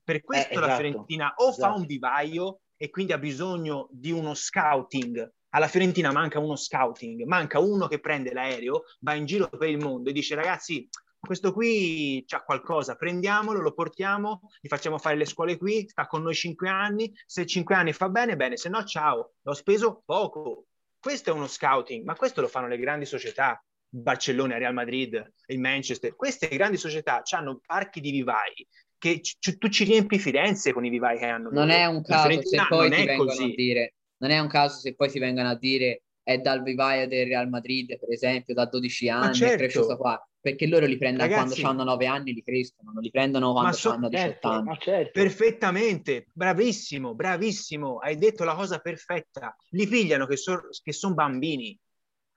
Per 0.04 0.24
questo 0.24 0.60
la 0.60 0.66
esatto, 0.66 0.82
Fiorentina 0.82 1.34
o 1.36 1.52
fa 1.52 1.68
esatto. 1.68 1.80
un 1.80 1.86
vivaio 1.86 2.60
e 2.76 2.90
quindi 2.90 3.14
ha 3.14 3.20
bisogno 3.20 3.88
di 3.92 4.12
uno 4.12 4.34
scouting. 4.34 5.32
Alla 5.52 5.68
Fiorentina 5.68 6.12
manca 6.12 6.40
uno 6.40 6.56
scouting, 6.56 7.24
manca 7.24 7.60
uno 7.60 7.88
che 7.88 8.00
prende 8.00 8.34
l'aereo, 8.34 8.84
va 9.00 9.16
in 9.16 9.26
giro 9.26 9.50
per 9.50 9.70
il 9.70 9.78
mondo 9.78 10.10
e 10.10 10.14
dice 10.14 10.36
ragazzi, 10.36 10.88
questo 11.20 11.52
qui 11.52 12.24
c'ha 12.26 12.44
qualcosa, 12.44 12.96
prendiamolo, 12.96 13.60
lo 13.60 13.74
portiamo, 13.74 14.42
gli 14.62 14.68
facciamo 14.68 14.98
fare 14.98 15.16
le 15.16 15.26
scuole 15.26 15.58
qui, 15.58 15.88
sta 15.88 16.08
con 16.08 16.22
noi 16.22 16.34
cinque 16.34 16.70
anni, 16.70 17.12
se 17.26 17.46
cinque 17.46 17.76
anni 17.76 17.94
fa 17.94 18.10
bene, 18.10 18.36
bene, 18.36 18.58
se 18.58 18.70
no 18.70 18.84
ciao, 18.84 19.34
l'ho 19.42 19.54
speso 19.54 20.02
poco. 20.06 20.66
questo 21.00 21.30
è 21.30 21.34
uno 21.34 21.48
scouting, 21.48 22.06
ma 22.06 22.16
questo 22.16 22.42
lo 22.42 22.48
fanno 22.48 22.68
le 22.68 22.78
grandi 22.78 23.06
società, 23.06 23.62
Barcellona, 23.92 24.58
Real 24.58 24.74
Madrid, 24.74 25.34
il 25.48 25.60
Manchester. 25.60 26.16
Queste 26.16 26.48
grandi 26.50 26.78
società 26.78 27.24
hanno 27.32 27.60
parchi 27.66 28.02
di 28.02 28.12
vivai 28.12 28.68
che 28.98 29.22
c- 29.22 29.58
tu 29.58 29.70
ci 29.70 29.86
riempi 29.86 30.20
Firenze 30.20 30.74
con 30.74 30.86
i 30.86 30.90
vivai 30.90 31.18
che 31.18 31.26
hanno. 31.26 31.50
Non 31.50 31.70
è 31.70 31.86
un 31.86 32.04
caso 32.04 32.30
se 32.42 32.66
poi 32.68 32.90
ti 32.92 33.06
vengono 33.06 33.30
così. 33.30 33.44
a 33.44 33.56
dire, 33.56 33.94
non 34.20 34.32
è 34.32 34.40
un 34.40 34.48
caso 34.48 34.80
se 34.80 34.96
poi 34.96 35.10
ti 35.10 35.20
vengono 35.20 35.50
a 35.50 35.56
dire 35.56 36.04
è 36.30 36.38
dal 36.38 36.62
vivaio 36.62 37.08
del 37.08 37.26
Real 37.26 37.50
Madrid, 37.50 37.98
per 37.98 38.12
esempio, 38.12 38.54
da 38.54 38.66
12 38.66 39.10
anni, 39.10 39.34
certo. 39.34 39.56
è 39.56 39.58
cresciuto 39.58 39.98
qua, 39.98 40.30
perché 40.40 40.68
loro 40.68 40.86
li 40.86 40.98
prendono 40.98 41.28
Ragazzi, 41.28 41.62
quando 41.62 41.82
hanno 41.82 41.92
9 41.92 42.06
anni, 42.06 42.34
li 42.34 42.44
crescono, 42.44 42.92
non 42.92 43.02
li 43.02 43.10
prendono 43.10 43.52
quando 43.52 43.76
so- 43.76 43.90
hanno 43.90 44.10
18 44.10 44.30
Certo, 44.32 44.48
anni. 44.50 44.78
certo. 44.80 45.12
Perfettamente, 45.20 46.28
bravissimo, 46.32 47.16
bravissimo, 47.16 47.98
hai 47.98 48.16
detto 48.16 48.44
la 48.44 48.54
cosa 48.54 48.78
perfetta. 48.78 49.56
Li 49.70 49.88
pigliano 49.88 50.28
che, 50.28 50.38
so- 50.38 50.70
che 50.84 50.94
sono 50.94 51.16
bambini, 51.16 51.76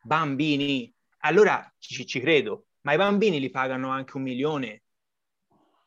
bambini. 0.03 0.91
Allora 1.25 1.71
ci, 1.79 2.07
ci 2.07 2.19
credo, 2.21 2.69
ma 2.83 2.95
i 2.95 2.97
bambini 2.97 3.39
li 3.39 3.51
pagano 3.51 3.91
anche 3.91 4.17
un 4.17 4.23
milione. 4.23 4.83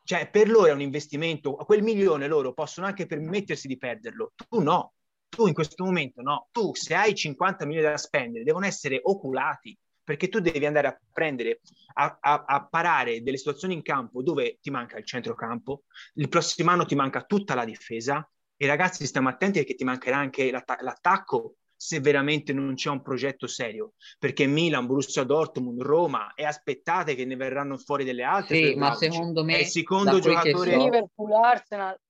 Cioè, 0.04 0.30
per 0.30 0.48
loro 0.48 0.66
è 0.66 0.72
un 0.72 0.80
investimento, 0.80 1.56
a 1.56 1.64
quel 1.64 1.82
milione 1.82 2.28
loro 2.28 2.52
possono 2.52 2.86
anche 2.86 3.06
permettersi 3.06 3.66
di 3.66 3.76
perderlo. 3.76 4.32
Tu 4.48 4.62
no, 4.62 4.92
tu 5.36 5.46
in 5.46 5.52
questo 5.52 5.84
momento 5.84 6.22
no. 6.22 6.48
Tu 6.50 6.74
se 6.74 6.94
hai 6.94 7.14
50 7.14 7.66
milioni 7.66 7.88
da 7.88 7.98
spendere, 7.98 8.42
devono 8.42 8.64
essere 8.64 8.98
oculati, 9.02 9.78
perché 10.02 10.28
tu 10.28 10.40
devi 10.40 10.64
andare 10.64 10.86
a 10.88 10.98
prendere, 11.12 11.60
a, 11.94 12.16
a, 12.20 12.44
a 12.46 12.66
parare 12.66 13.22
delle 13.22 13.36
situazioni 13.36 13.74
in 13.74 13.82
campo 13.82 14.22
dove 14.22 14.58
ti 14.62 14.70
manca 14.70 14.96
il 14.96 15.04
centrocampo, 15.04 15.82
il 16.14 16.28
prossimo 16.28 16.70
anno 16.70 16.86
ti 16.86 16.94
manca 16.94 17.22
tutta 17.22 17.54
la 17.54 17.64
difesa 17.64 18.26
e 18.56 18.66
ragazzi 18.66 19.04
stiamo 19.06 19.28
attenti 19.28 19.58
perché 19.58 19.74
ti 19.74 19.84
mancherà 19.84 20.16
anche 20.16 20.50
l'atta- 20.50 20.78
l'attacco 20.80 21.56
se 21.78 22.00
veramente 22.00 22.54
non 22.54 22.72
c'è 22.74 22.88
un 22.88 23.02
progetto 23.02 23.46
serio 23.46 23.92
perché 24.18 24.46
Milan, 24.46 24.86
Borussia 24.86 25.24
Dortmund, 25.24 25.82
Roma 25.82 26.32
e 26.34 26.46
aspettate 26.46 27.14
che 27.14 27.26
ne 27.26 27.36
verranno 27.36 27.76
fuori 27.76 28.04
delle 28.04 28.22
altre 28.22 28.56
Sì, 28.56 28.74
ma 28.76 28.94
secondo 28.94 29.44
me, 29.44 29.56
è 29.56 29.60
il 29.60 29.66
secondo 29.66 30.18
giocatore 30.18 30.72
so- 30.72 30.82
Liverpool, 30.84 31.32
Arsenal. 31.32 32.00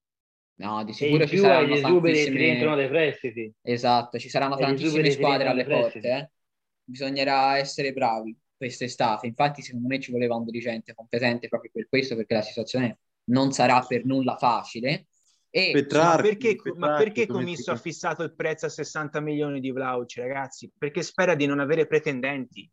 No, 0.58 0.84
di 0.84 0.92
sicuro 0.92 1.26
ci 1.26 1.36
saranno 1.36 1.66
gli 1.66 1.72
esuberi 1.72 2.14
che 2.14 2.18
ti 2.18 2.24
tantissime... 2.24 2.38
rientrano 2.38 2.76
dai 2.76 2.88
prestiti. 2.88 3.52
Esatto, 3.62 4.18
ci 4.18 4.28
saranno 4.28 4.56
E 4.56 4.60
tantissime 4.62 5.10
squadre 5.10 5.48
alle 5.48 5.66
porte, 5.66 5.98
eh. 6.00 6.30
Bisognerà 6.82 7.58
essere 7.58 7.92
bravi 7.92 8.36
quest'estate. 8.56 9.26
Infatti, 9.26 9.60
secondo 9.60 9.88
me 9.88 10.00
ci 10.00 10.12
voleva 10.12 10.36
un 10.36 10.44
dirigente 10.44 10.94
competente 10.94 11.48
proprio 11.48 11.70
per 11.72 11.88
questo, 11.88 12.16
perché 12.16 12.34
la 12.34 12.42
situazione 12.42 12.98
non 13.24 13.52
sarà 13.52 13.80
per 13.82 14.04
nulla 14.04 14.36
facile. 14.36 15.08
E 15.50 15.72
Ma 15.72 15.80
Petrarchi, 15.80 16.36
perché, 16.36 16.56
ma 16.70 16.72
Petrarchi, 16.72 17.04
perché 17.04 17.26
come 17.26 17.44
Comisso 17.44 17.62
si 17.62 17.70
ha 17.70 17.76
fissato 17.76 18.22
il 18.22 18.34
prezzo 18.34 18.66
a 18.66 18.70
60 18.70 19.20
milioni 19.20 19.60
di 19.60 19.70
Vlahovic, 19.70 20.16
ragazzi? 20.18 20.70
Perché 20.76 21.02
spera 21.02 21.34
di 21.34 21.46
non 21.46 21.60
avere 21.60 21.86
pretendenti. 21.86 22.70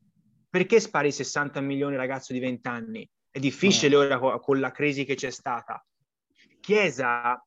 Perché 0.49 0.79
spari 0.79 1.11
60 1.11 1.59
milioni, 1.61 1.95
ragazzo 1.95 2.31
di 2.31 2.39
20 2.39 2.67
anni? 2.67 3.09
È 3.29 3.39
difficile 3.39 3.95
ora 3.95 4.19
co- 4.19 4.39
con 4.39 4.59
la 4.59 4.71
crisi 4.71 5.03
che 5.03 5.15
c'è 5.15 5.31
stata. 5.31 5.83
Chiesa, 6.59 7.43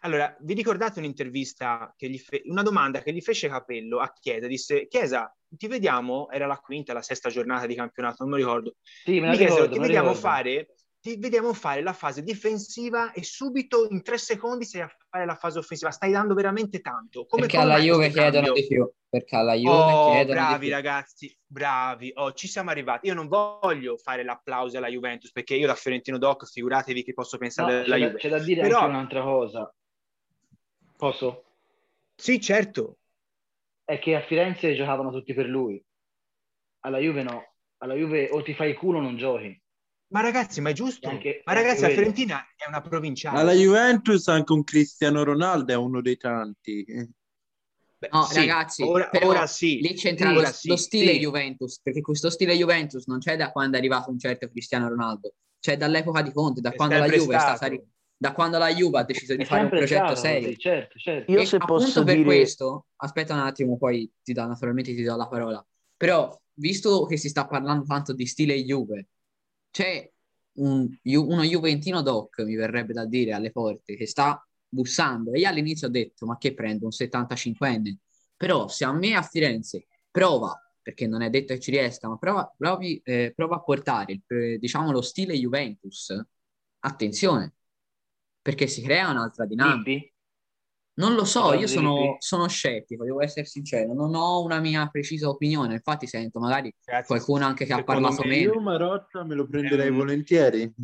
allora, 0.00 0.34
vi 0.40 0.54
ricordate 0.54 0.98
un'intervista, 0.98 1.94
che 1.96 2.08
gli 2.08 2.18
fe- 2.18 2.42
una 2.46 2.62
domanda 2.62 3.02
che 3.02 3.12
gli 3.12 3.20
fece 3.20 3.48
Capello 3.48 3.98
a 3.98 4.12
Chiesa? 4.12 4.46
Disse, 4.46 4.86
Chiesa, 4.88 5.34
ti 5.48 5.66
vediamo, 5.66 6.30
era 6.30 6.46
la 6.46 6.56
quinta, 6.56 6.92
la 6.92 7.02
sesta 7.02 7.28
giornata 7.28 7.66
di 7.66 7.74
campionato, 7.74 8.22
non 8.24 8.32
mi 8.32 8.38
ricordo. 8.38 8.76
Sì, 8.82 9.20
me 9.20 9.26
la 9.26 9.32
Gli 9.32 9.36
chiesero, 9.36 9.62
ricordo, 9.64 9.72
ti 9.74 9.78
vediamo 9.80 10.08
ricordo. 10.12 10.28
fare 10.28 10.74
ti 11.00 11.16
vediamo 11.16 11.54
fare 11.54 11.82
la 11.82 11.94
fase 11.94 12.22
difensiva 12.22 13.12
e 13.12 13.22
subito 13.24 13.86
in 13.90 14.02
tre 14.02 14.18
secondi 14.18 14.64
sei 14.66 14.82
a 14.82 14.96
fare 15.08 15.24
la 15.24 15.34
fase 15.34 15.58
offensiva. 15.58 15.90
Stai 15.90 16.10
dando 16.12 16.34
veramente 16.34 16.80
tanto. 16.80 17.24
Come, 17.26 17.42
perché 17.42 17.56
alla 17.56 17.78
Juve 17.78 18.10
chiedono 18.10 18.46
cambio? 18.46 18.52
di 18.52 18.66
più. 18.66 18.90
Perché 19.08 19.34
alla 19.36 19.54
Juve 19.54 19.70
Oh, 19.74 20.10
chiedono 20.10 20.38
di 20.40 20.46
bravi 20.46 20.66
più. 20.66 20.74
ragazzi, 20.74 21.38
bravi. 21.46 22.12
Oh, 22.16 22.32
ci 22.32 22.46
siamo 22.48 22.70
arrivati. 22.70 23.06
Io 23.08 23.14
non 23.14 23.28
voglio 23.28 23.96
fare 23.96 24.22
l'applauso 24.22 24.76
alla 24.76 24.88
Juventus 24.88 25.32
perché 25.32 25.54
io 25.54 25.66
da 25.66 25.74
Fiorentino 25.74 26.18
Doc, 26.18 26.46
figuratevi 26.46 27.02
che 27.02 27.14
posso 27.14 27.36
No, 27.36 27.42
pensare 27.42 27.72
c'è, 27.72 27.82
della 27.82 27.98
da, 27.98 28.04
Juve. 28.06 28.18
c'è 28.18 28.28
da 28.28 28.38
dire 28.38 28.60
Però- 28.62 28.78
anche 28.80 28.90
un'altra 28.90 29.22
cosa. 29.22 29.74
Posso? 30.96 31.44
Sì, 32.14 32.40
certo. 32.40 32.98
È 33.84 33.98
che 33.98 34.14
a 34.14 34.20
Firenze 34.20 34.74
giocavano 34.74 35.10
tutti 35.10 35.32
per 35.34 35.46
lui. 35.46 35.82
Alla 36.80 36.98
Juve 36.98 37.22
no. 37.22 37.54
Alla 37.78 37.94
Juve 37.94 38.28
o 38.30 38.42
ti 38.42 38.54
fai 38.54 38.70
il 38.70 38.76
culo 38.76 38.98
o 38.98 39.00
non 39.00 39.16
giochi. 39.16 39.58
Ma 40.12 40.20
ragazzi, 40.20 40.60
ma 40.60 40.70
è 40.70 40.72
giusto? 40.72 41.08
Anche- 41.08 41.42
ma 41.44 41.52
ragazzi, 41.52 41.82
la. 41.82 41.88
Fiorentina 41.90 42.44
è 42.56 42.66
una 42.68 42.80
provinciale. 42.80 43.38
Alla 43.38 43.52
Juventus 43.52 44.26
anche 44.28 44.52
un 44.52 44.64
Cristiano 44.64 45.22
Ronaldo 45.22 45.72
è 45.72 45.76
uno 45.76 46.00
dei 46.00 46.16
tanti. 46.16 46.84
Beh, 47.98 48.08
No, 48.10 48.24
sì, 48.24 48.34
ragazzi, 48.36 48.82
ora, 48.82 49.08
però 49.08 49.28
ora 49.28 49.46
sì. 49.46 49.78
lì 49.80 49.92
c'entra 49.94 50.32
lo, 50.32 50.44
sì, 50.46 50.68
lo 50.68 50.76
stile 50.76 51.12
sì. 51.12 51.18
Juventus, 51.18 51.80
perché 51.82 52.00
questo 52.00 52.30
stile 52.30 52.56
Juventus 52.56 53.06
non 53.06 53.18
c'è 53.18 53.36
da 53.36 53.52
quando 53.52 53.76
è 53.76 53.78
arrivato 53.78 54.10
un 54.10 54.18
certo 54.18 54.48
Cristiano 54.48 54.88
Ronaldo, 54.88 55.34
c'è 55.60 55.76
dall'epoca 55.76 56.22
di 56.22 56.32
Conte, 56.32 56.60
da 56.62 56.72
quando 56.72 56.94
la 56.96 57.02
sempre 57.02 57.18
Juve 57.18 57.36
è 57.36 57.38
stata 57.38 57.70
da 58.16 58.32
quando 58.32 58.58
la 58.58 58.68
Juve 58.68 58.98
ha 58.98 59.04
deciso 59.04 59.34
di 59.36 59.42
È 59.42 59.46
fare 59.46 59.62
un 59.62 59.68
progetto 59.70 60.14
stato 60.14 60.14
serio. 60.16 60.56
certo, 60.56 60.98
certo. 60.98 61.30
Io 61.32 61.40
E 61.40 61.46
se 61.46 61.56
posso 61.58 62.02
per 62.04 62.14
dire- 62.16 62.24
questo, 62.24 62.86
aspetta 62.96 63.32
un 63.34 63.40
attimo, 63.40 63.76
poi 63.78 64.10
ti 64.22 64.32
do, 64.32 64.46
naturalmente 64.46 64.94
ti 64.94 65.02
do 65.02 65.16
la 65.16 65.26
parola. 65.28 65.66
Però, 65.96 66.38
visto 66.54 67.04
che 67.06 67.16
si 67.16 67.28
sta 67.30 67.46
parlando 67.46 67.84
tanto 67.84 68.12
di 68.12 68.26
stile 68.26 68.62
Juve, 68.62 69.08
c'è 69.70 70.10
un, 70.54 70.88
uno 71.02 71.42
Juventino 71.42 72.02
Doc, 72.02 72.40
mi 72.40 72.54
verrebbe 72.54 72.92
da 72.92 73.06
dire, 73.06 73.32
alle 73.32 73.50
porte, 73.50 73.96
che 73.96 74.06
sta 74.06 74.44
bussando. 74.68 75.32
E 75.32 75.40
io 75.40 75.48
all'inizio 75.48 75.88
ho 75.88 75.90
detto, 75.90 76.26
ma 76.26 76.36
che 76.38 76.54
prendo 76.54 76.84
un 76.86 76.92
75enne? 76.92 77.96
Però 78.36 78.68
se 78.68 78.84
a 78.84 78.92
me 78.92 79.14
a 79.14 79.22
Firenze 79.22 79.86
prova, 80.10 80.54
perché 80.82 81.06
non 81.06 81.22
è 81.22 81.30
detto 81.30 81.54
che 81.54 81.60
ci 81.60 81.70
riesca, 81.70 82.08
ma 82.08 82.16
prova, 82.16 82.52
provi, 82.56 83.00
eh, 83.04 83.32
prova 83.34 83.56
a 83.56 83.62
portare, 83.62 84.12
il- 84.12 84.22
eh, 84.26 84.58
diciamo, 84.58 84.90
lo 84.92 85.02
stile 85.02 85.34
Juventus, 85.36 86.14
attenzione, 86.80 87.54
perché 88.40 88.66
si 88.66 88.82
crea 88.82 89.10
un'altra 89.10 89.44
dinamica. 89.44 89.90
Lippi? 89.90 90.12
Non 91.00 91.14
lo 91.14 91.24
so, 91.24 91.54
io 91.54 91.66
sono, 91.66 92.16
sono 92.18 92.46
scettico, 92.46 93.04
devo 93.04 93.22
essere 93.22 93.46
sincero, 93.46 93.94
non 93.94 94.14
ho 94.14 94.42
una 94.42 94.60
mia 94.60 94.86
precisa 94.88 95.30
opinione, 95.30 95.74
infatti 95.74 96.06
sento 96.06 96.38
magari 96.38 96.70
Ragazzi, 96.84 97.06
qualcuno 97.06 97.46
anche 97.46 97.64
che 97.64 97.72
ha 97.72 97.76
secondo 97.76 98.00
parlato 98.02 98.22
me- 98.22 98.36
meno. 98.36 98.52
Io 98.52 98.60
Marotta 98.60 99.24
me 99.24 99.34
lo 99.34 99.46
prenderei 99.46 99.88
un- 99.88 99.96
volentieri. 99.96 100.74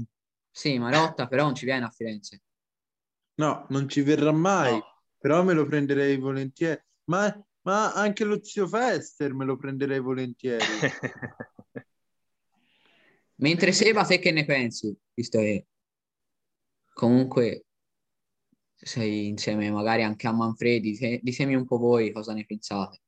Sì, 0.51 0.79
Marotta 0.79 1.27
però 1.27 1.45
non 1.45 1.55
ci 1.55 1.67
viene 1.67 1.85
a 1.85 1.91
Firenze. 1.91 2.41
No, 3.35 3.67
non 3.69 3.87
ci 3.91 4.01
verrà 4.01 4.33
mai, 4.33 4.73
No. 4.73 5.03
però 5.19 5.45
me 5.45 5.53
lo 5.53 5.67
prenderei 5.67 6.17
volentieri. 6.17 6.81
Ma, 7.11 7.31
ma 7.63 7.93
anche 7.93 8.25
lo 8.25 8.43
zio 8.43 8.67
Fester 8.67 9.35
me 9.35 9.45
lo 9.45 9.59
prenderei 9.59 10.01
volentieri. 10.01 10.65
Mentre 13.39 13.73
Seba, 13.73 14.05
te 14.05 14.19
che 14.19 14.31
ne 14.33 14.47
pensi? 14.47 14.97
Visto 15.13 15.39
che 15.41 15.67
comunque 16.95 17.66
sei 18.77 19.29
insieme 19.29 19.71
magari 19.71 20.03
anche 20.03 20.27
a 20.27 20.33
Manfredi, 20.33 20.95
se- 20.95 21.21
ditemi 21.23 21.55
un 21.55 21.65
po' 21.65 21.79
voi 21.79 22.13
cosa 22.13 22.33
ne 22.33 22.45
pensate. 22.45 23.01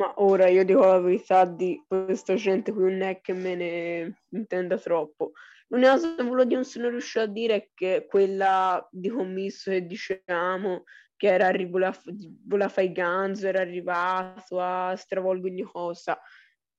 Ma 0.00 0.14
ora 0.16 0.48
io 0.48 0.64
dico 0.64 0.80
la 0.80 0.98
verità 0.98 1.44
di 1.44 1.82
questa 1.86 2.34
gente 2.34 2.72
qui 2.72 2.82
non 2.84 3.02
è 3.02 3.20
che 3.20 3.34
me 3.34 3.54
ne 3.54 4.22
intenda 4.30 4.78
troppo. 4.78 5.32
L'unica 5.68 5.92
cosa 5.92 6.16
che 6.16 6.54
non 6.54 6.64
sono 6.64 6.88
riuscito 6.88 7.20
a 7.20 7.26
dire 7.26 7.54
è 7.54 7.68
che 7.74 8.06
quella 8.08 8.86
di 8.90 9.08
commisso 9.08 9.70
che 9.70 9.86
dicevamo 9.86 10.84
che 11.16 11.26
era 11.26 11.48
arri- 11.48 11.68
voleva, 11.68 11.92
f- 11.92 12.10
voleva 12.46 12.70
fare 12.70 12.86
i 12.86 12.92
Guns, 12.92 13.42
era 13.42 13.60
arrivato 13.60 14.58
a 14.58 14.96
stravolgere 14.96 15.50
ogni 15.50 15.62
cosa. 15.62 16.18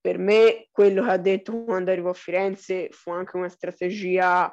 Per 0.00 0.18
me 0.18 0.66
quello 0.72 1.04
che 1.04 1.10
ha 1.10 1.16
detto 1.16 1.62
quando 1.62 1.92
arrivò 1.92 2.10
a 2.10 2.14
Firenze 2.14 2.88
fu 2.90 3.12
anche 3.12 3.36
una 3.36 3.48
strategia 3.48 4.52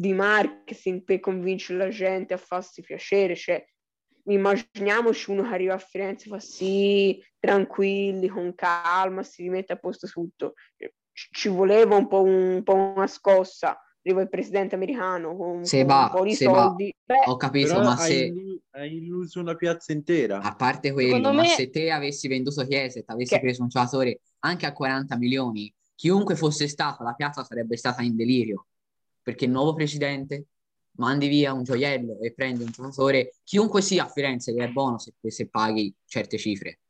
di 0.00 0.14
marketing 0.14 1.02
per 1.04 1.20
convincere 1.20 1.78
la 1.78 1.88
gente 1.90 2.32
a 2.32 2.38
farsi 2.38 2.80
piacere, 2.80 3.36
cioè 3.36 3.62
immaginiamoci 4.24 5.30
uno 5.30 5.42
che 5.42 5.48
arriva 5.54 5.74
a 5.74 5.78
Firenze 5.78 6.26
e 6.26 6.30
fa 6.30 6.38
sì, 6.38 7.22
tranquilli, 7.38 8.28
con 8.28 8.54
calma, 8.54 9.22
si 9.22 9.42
rimette 9.42 9.74
a 9.74 9.76
posto 9.76 10.06
tutto. 10.06 10.54
Ci 11.12 11.28
ci 11.32 11.48
voleva 11.48 11.96
un 11.96 12.06
po', 12.08 12.22
un 12.22 12.62
po' 12.62 12.74
una 12.74 13.06
scossa. 13.06 13.78
Arriva 14.02 14.22
il 14.22 14.30
presidente 14.30 14.74
americano 14.74 15.36
con 15.36 15.56
un, 15.58 15.64
Se 15.66 15.82
po', 15.82 15.88
va, 15.88 16.04
un 16.04 16.10
po' 16.18 16.24
di 16.24 16.34
soldi. 16.34 16.94
Beh, 17.04 17.24
Ho 17.26 17.36
capito, 17.36 17.74
ma 17.82 17.94
se 17.96 18.14
illu- 18.14 18.62
hai 18.70 18.96
illuso 18.96 19.40
una 19.40 19.54
piazza 19.54 19.92
intera. 19.92 20.38
a 20.40 20.54
parte 20.54 20.92
quello, 20.92 21.08
Secondo 21.16 21.32
ma 21.32 21.42
me- 21.42 21.48
se 21.48 21.68
te 21.68 21.90
avessi 21.90 22.26
venduto 22.26 22.64
Chiesa 22.64 23.00
e 23.00 23.04
ti 23.04 23.12
avessi 23.12 23.34
Che- 23.34 23.40
preso 23.40 23.60
un 23.62 23.68
giocatore 23.68 24.20
anche 24.38 24.64
a 24.64 24.72
40 24.72 25.18
milioni, 25.18 25.70
chiunque 25.94 26.36
fosse 26.36 26.66
stato, 26.68 27.02
la 27.02 27.12
piazza 27.12 27.44
sarebbe 27.44 27.76
stata 27.76 28.00
in 28.00 28.16
delirio. 28.16 28.64
Perché 29.22 29.44
il 29.44 29.50
nuovo 29.50 29.74
presidente 29.74 30.46
mandi 30.92 31.28
via 31.28 31.52
un 31.52 31.62
gioiello 31.62 32.20
e 32.20 32.32
prendi 32.34 32.64
un 32.64 32.70
giocatore, 32.70 33.34
chiunque 33.44 33.80
sia 33.80 34.04
a 34.04 34.08
Firenze 34.08 34.54
che 34.54 34.64
è 34.64 34.68
buono 34.68 34.98
se, 34.98 35.12
se 35.20 35.48
paghi 35.48 35.94
certe 36.04 36.38
cifre. 36.38 36.80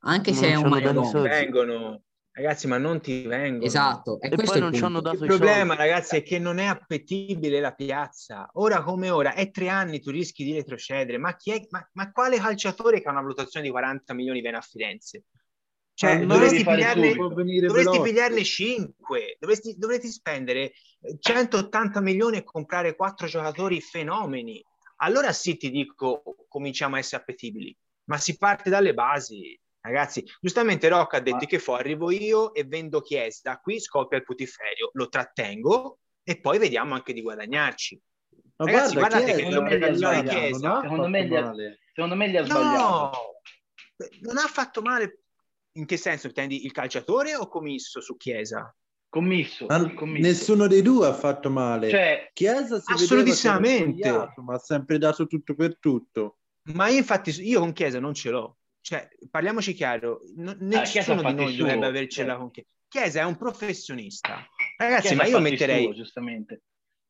Anche 0.00 0.30
Ma 0.30 0.36
se 0.36 0.46
è 0.48 0.54
non 0.54 0.64
un 0.64 0.70
Mario 0.70 1.10
vengono, 1.20 2.02
ragazzi, 2.32 2.66
ma 2.66 2.78
non 2.78 3.00
ti 3.00 3.22
vengono. 3.26 3.64
Esatto, 3.64 4.18
e, 4.20 4.28
E 4.28 4.30
questo 4.30 4.52
poi 4.52 4.60
è 4.60 4.62
non 4.62 4.72
il 4.72 4.78
ci 4.78 4.84
hanno 4.84 5.00
dato 5.00 5.16
Il 5.16 5.26
problema, 5.26 5.74
soldi. 5.74 5.90
ragazzi, 5.90 6.16
è 6.16 6.22
che 6.22 6.38
non 6.38 6.58
è 6.58 6.64
appetibile 6.64 7.60
la 7.60 7.74
piazza. 7.74 8.48
Ora 8.54 8.82
come 8.82 9.10
ora, 9.10 9.34
è 9.34 9.50
tre 9.50 9.68
anni, 9.68 10.00
tu 10.00 10.10
rischi 10.10 10.44
di 10.44 10.54
retrocedere. 10.54 11.18
Ma, 11.18 11.36
chi 11.36 11.50
è, 11.52 11.66
ma, 11.68 11.86
ma 11.92 12.10
quale 12.12 12.38
calciatore 12.38 13.02
che 13.02 13.08
ha 13.08 13.10
una 13.10 13.20
valutazione 13.20 13.66
di 13.66 13.70
40 13.72 14.14
milioni 14.14 14.40
viene 14.40 14.56
a 14.56 14.62
Firenze? 14.62 15.24
Cioè, 16.00 16.12
Al 16.12 16.26
dovresti 16.26 16.64
pigliarne, 16.64 17.14
dovresti 17.14 18.00
pigliarne 18.00 18.42
5, 18.42 19.36
dovresti, 19.38 19.74
dovresti 19.76 20.08
spendere 20.08 20.72
eh, 21.02 21.18
180 21.20 22.00
milioni 22.00 22.38
e 22.38 22.42
comprare 22.42 22.96
4 22.96 23.26
giocatori 23.26 23.82
fenomeni. 23.82 24.64
Allora 25.02 25.30
sì 25.34 25.58
ti 25.58 25.70
dico, 25.70 26.22
cominciamo 26.48 26.96
a 26.96 27.00
essere 27.00 27.20
appetibili, 27.20 27.76
ma 28.04 28.16
si 28.16 28.38
parte 28.38 28.70
dalle 28.70 28.94
basi. 28.94 29.60
Ragazzi, 29.82 30.24
giustamente 30.40 30.88
Rocca 30.88 31.18
ha 31.18 31.20
detto 31.20 31.36
Ma- 31.36 31.44
che 31.44 31.58
fu 31.58 31.72
arrivo 31.72 32.10
io 32.10 32.54
e 32.54 32.64
vendo 32.64 33.02
Chiesa, 33.02 33.58
qui 33.58 33.78
scoppia 33.78 34.16
il 34.16 34.24
putiferio, 34.24 34.88
lo 34.94 35.06
trattengo 35.10 35.98
e 36.22 36.40
poi 36.40 36.56
vediamo 36.56 36.94
anche 36.94 37.12
di 37.12 37.20
guadagnarci. 37.20 38.00
Ma 38.56 38.64
Ragazzi, 38.64 38.94
guarda, 38.94 39.18
guardate 39.18 39.42
che 39.42 39.50
l'operazione 39.50 40.22
Chiesa, 40.24 40.80
Secondo 40.80 41.08
me 41.08 41.26
gli 41.26 41.36
ha-. 41.36 41.54
Secondo 41.92 42.14
me 42.14 42.30
gli 42.30 42.36
ha 42.38 42.44
sbagliato. 42.44 42.88
No, 42.88 43.12
non 44.20 44.38
ha 44.38 44.46
fatto 44.48 44.80
male. 44.80 45.19
In 45.80 45.86
che 45.86 45.96
senso? 45.96 46.26
Intendi 46.26 46.66
il 46.66 46.72
calciatore 46.72 47.34
o 47.34 47.48
commisso 47.48 48.02
su 48.02 48.16
Chiesa? 48.18 48.74
Commisso, 49.08 49.66
commisso. 49.66 50.26
nessuno 50.28 50.66
dei 50.68 50.82
due 50.82 51.08
ha 51.08 51.14
fatto 51.14 51.50
male. 51.50 51.88
Cioè, 51.88 52.30
Chiesa 52.34 52.78
si 52.78 52.92
Assolutissimamente. 52.92 54.08
ma 54.36 54.54
ha 54.54 54.58
sempre 54.58 54.98
dato 54.98 55.26
tutto 55.26 55.54
per 55.54 55.78
tutto. 55.78 56.38
Ma 56.74 56.88
io 56.88 56.98
infatti 56.98 57.30
io 57.42 57.60
con 57.60 57.72
Chiesa 57.72 57.98
non 57.98 58.12
ce 58.12 58.30
l'ho. 58.30 58.58
Cioè, 58.82 59.08
parliamoci 59.30 59.72
chiaro, 59.72 60.20
n- 60.36 60.82
Chiesa 60.84 61.12
ha 61.12 61.14
nessuno 61.14 61.22
di 61.22 61.34
noi 61.34 61.56
dovrebbe 61.56 61.86
avercela 61.86 62.32
cioè. 62.32 62.40
con 62.40 62.50
Chiesa. 62.50 62.68
Chiesa 62.86 63.20
è 63.20 63.24
un 63.24 63.36
professionista. 63.36 64.46
Ragazzi, 64.76 65.08
Chiesa 65.08 65.22
ma 65.22 65.28
io 65.28 65.40
metterei... 65.40 65.84
suo, 65.84 65.94
giustamente. 65.94 66.62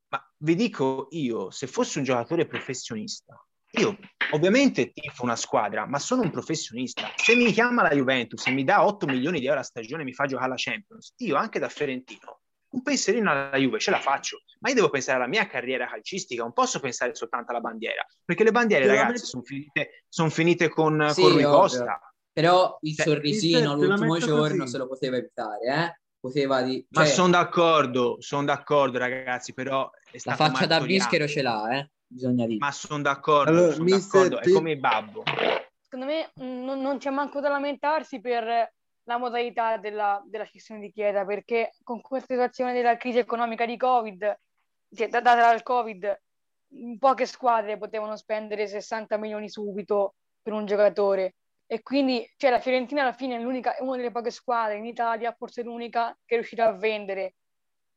Ma 0.09 0.33
vi 0.39 0.55
dico 0.55 1.09
io, 1.11 1.51
se 1.51 1.67
fossi 1.67 1.99
un 1.99 2.05
giocatore 2.05 2.47
professionista, 2.47 3.45
io 3.73 3.97
ovviamente 4.33 4.93
tifo 4.93 5.23
una 5.25 5.37
squadra, 5.37 5.87
ma 5.87 5.99
sono 5.99 6.23
un 6.23 6.31
professionista. 6.31 7.11
Se 7.17 7.35
mi 7.35 7.53
chiama 7.53 7.83
la 7.83 7.91
Juventus 7.95 8.47
e 8.47 8.51
mi 8.51 8.65
dà 8.65 8.85
8 8.85 9.07
milioni 9.07 9.41
di 9.41 9.47
euro 9.47 9.61
a 9.61 9.65
stagione 9.65 10.03
e 10.03 10.05
mi 10.05 10.13
fa 10.13 10.27
giocare 10.27 10.47
alla 10.47 10.57
Champions, 10.59 11.15
io 11.19 11.37
anche 11.37 11.59
da 11.59 11.69
Fiorentino 11.69 12.41
un 12.71 12.83
pensierino 12.83 13.31
alla 13.33 13.57
Juve 13.57 13.81
ce 13.81 13.91
la 13.91 13.99
faccio, 13.99 14.43
ma 14.61 14.69
io 14.69 14.77
devo 14.77 14.91
pensare 14.91 15.17
alla 15.19 15.27
mia 15.27 15.47
carriera 15.49 15.89
calcistica, 15.89 16.43
non 16.43 16.53
posso 16.53 16.79
pensare 16.79 17.15
soltanto 17.17 17.51
alla 17.51 17.61
bandiera, 17.61 18.07
perché 18.25 18.45
le 18.45 18.53
bandiere, 18.53 18.85
Te 18.85 18.91
ragazzi, 18.91 19.13
metto- 19.13 19.25
sono 19.27 19.43
finite, 19.43 20.05
son 20.09 20.31
finite 20.31 20.69
con, 20.69 21.09
Sì, 21.13 21.21
con 21.21 21.33
Rui. 21.33 21.43
Costa. 21.43 22.01
Però 22.33 22.79
il 22.83 22.95
Cioè, 22.95 23.07
sorrisino 23.07 23.77
te 23.77 23.87
l'ultimo 23.87 24.13
metto 24.13 24.27
giorno 24.27 24.57
così. 24.59 24.71
se 24.71 24.79
lo 24.79 24.87
poteva 24.87 25.17
evitare, 25.17 25.67
eh? 25.67 26.01
Poteva 26.21 26.63
di... 26.63 26.87
Ma 26.91 27.05
cioè, 27.05 27.13
sono 27.13 27.31
d'accordo, 27.31 28.17
sono 28.21 28.45
d'accordo, 28.45 28.99
ragazzi, 28.99 29.53
però 29.53 29.91
la 30.25 30.37
faccia 30.37 30.67
da 30.67 30.81
bischero 30.81 31.27
ce 31.27 31.43
l'ha, 31.43 31.77
eh? 31.77 31.91
Bisogna 32.13 32.45
dire. 32.45 32.59
Ma 32.59 32.73
sono 32.73 33.03
d'accordo, 33.03 33.51
Allora, 33.51 33.73
sono 33.73 33.85
mister, 33.85 34.23
d'accordo, 34.23 34.43
te- 34.43 34.51
è 34.51 34.53
come 34.53 34.73
il 34.73 34.81
babbo. 34.81 35.23
secondo 35.81 36.07
me 36.07 36.31
mh, 36.35 36.65
non, 36.65 36.81
non 36.81 36.99
c'è 36.99 37.11
manco 37.11 37.39
da 37.39 37.49
lamentarsi 37.49 38.21
per 38.21 38.73
la 39.05 39.17
modalità 39.17 39.77
della, 39.77 40.21
della 40.27 40.45
gestione 40.45 40.81
di 40.81 40.91
Chiesa, 40.91 41.25
perché 41.25 41.71
con 41.85 42.01
questa 42.01 42.35
situazione 42.35 42.73
della 42.73 42.97
crisi 42.97 43.19
economica 43.19 43.65
di 43.65 43.77
Covid, 43.77 44.39
cioè, 44.93 45.09
da- 45.09 45.21
data 45.21 45.41
dal 45.41 45.63
Covid, 45.63 46.21
poche 46.99 47.27
squadre 47.27 47.79
potevano 47.79 48.17
spendere 48.17 48.67
60 48.67 49.17
milioni 49.17 49.49
subito 49.49 50.15
per 50.43 50.53
un 50.53 50.67
giocatore. 50.67 51.37
E 51.65 51.81
quindi 51.83 52.29
cioè, 52.37 52.51
la 52.51 52.59
Fiorentina 52.59 53.03
alla 53.03 53.13
fine 53.13 53.37
è 53.37 53.41
l'unica, 53.41 53.77
è 53.77 53.83
una 53.83 53.97
delle 53.97 54.11
poche 54.11 54.33
squadre 54.33 54.79
in 54.79 54.85
Italia, 54.85 55.33
forse 55.39 55.63
l'unica 55.63 56.11
che 56.25 56.35
è 56.35 56.39
riuscita 56.39 56.67
a 56.67 56.73
vendere 56.73 57.35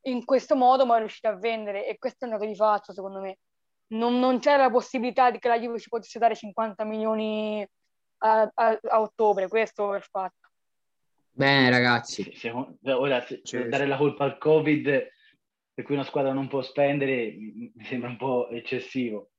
in 0.02 0.24
questo 0.24 0.56
modo, 0.56 0.86
ma 0.86 0.98
è 0.98 1.00
riuscita 1.00 1.30
a 1.30 1.36
vendere. 1.36 1.88
E 1.88 1.98
questo 1.98 2.26
è 2.26 2.28
un 2.28 2.36
dato 2.36 2.46
di 2.46 2.56
fatto, 2.56 2.94
secondo 2.94 3.20
me 3.20 3.40
non, 3.94 4.20
non 4.20 4.40
c'era 4.40 4.64
la 4.64 4.70
possibilità 4.70 5.32
di 5.32 5.40
che 5.40 5.48
la 5.48 5.60
Juve 5.60 5.80
ci 5.80 5.90
potesse 5.90 6.20
dare 6.20 6.36
50 6.36 6.84
milioni 6.86 7.66
a, 8.20 8.52
a- 8.54 8.80
a 8.82 9.02
ottobre, 9.02 9.48
questo 9.48 9.94
è 9.94 9.98
il 9.98 10.04
fatto. 10.04 10.50
Bene, 11.32 11.70
ragazzi. 11.70 12.32
secondo- 12.36 12.78
ora 13.00 13.24
Sì, 13.42 13.68
dare 13.68 13.88
la 13.88 13.98
colpa 13.98 14.24
al 14.26 14.38
Covid 14.38 15.08
per 15.74 15.84
cui 15.86 15.96
una 15.96 16.04
squadra 16.04 16.32
non 16.34 16.48
può 16.48 16.62
spendere 16.62 17.34
mi 17.36 17.72
sembra 17.84 18.10
un 18.10 18.18
po' 18.18 18.48
eccessivo. 18.50 19.32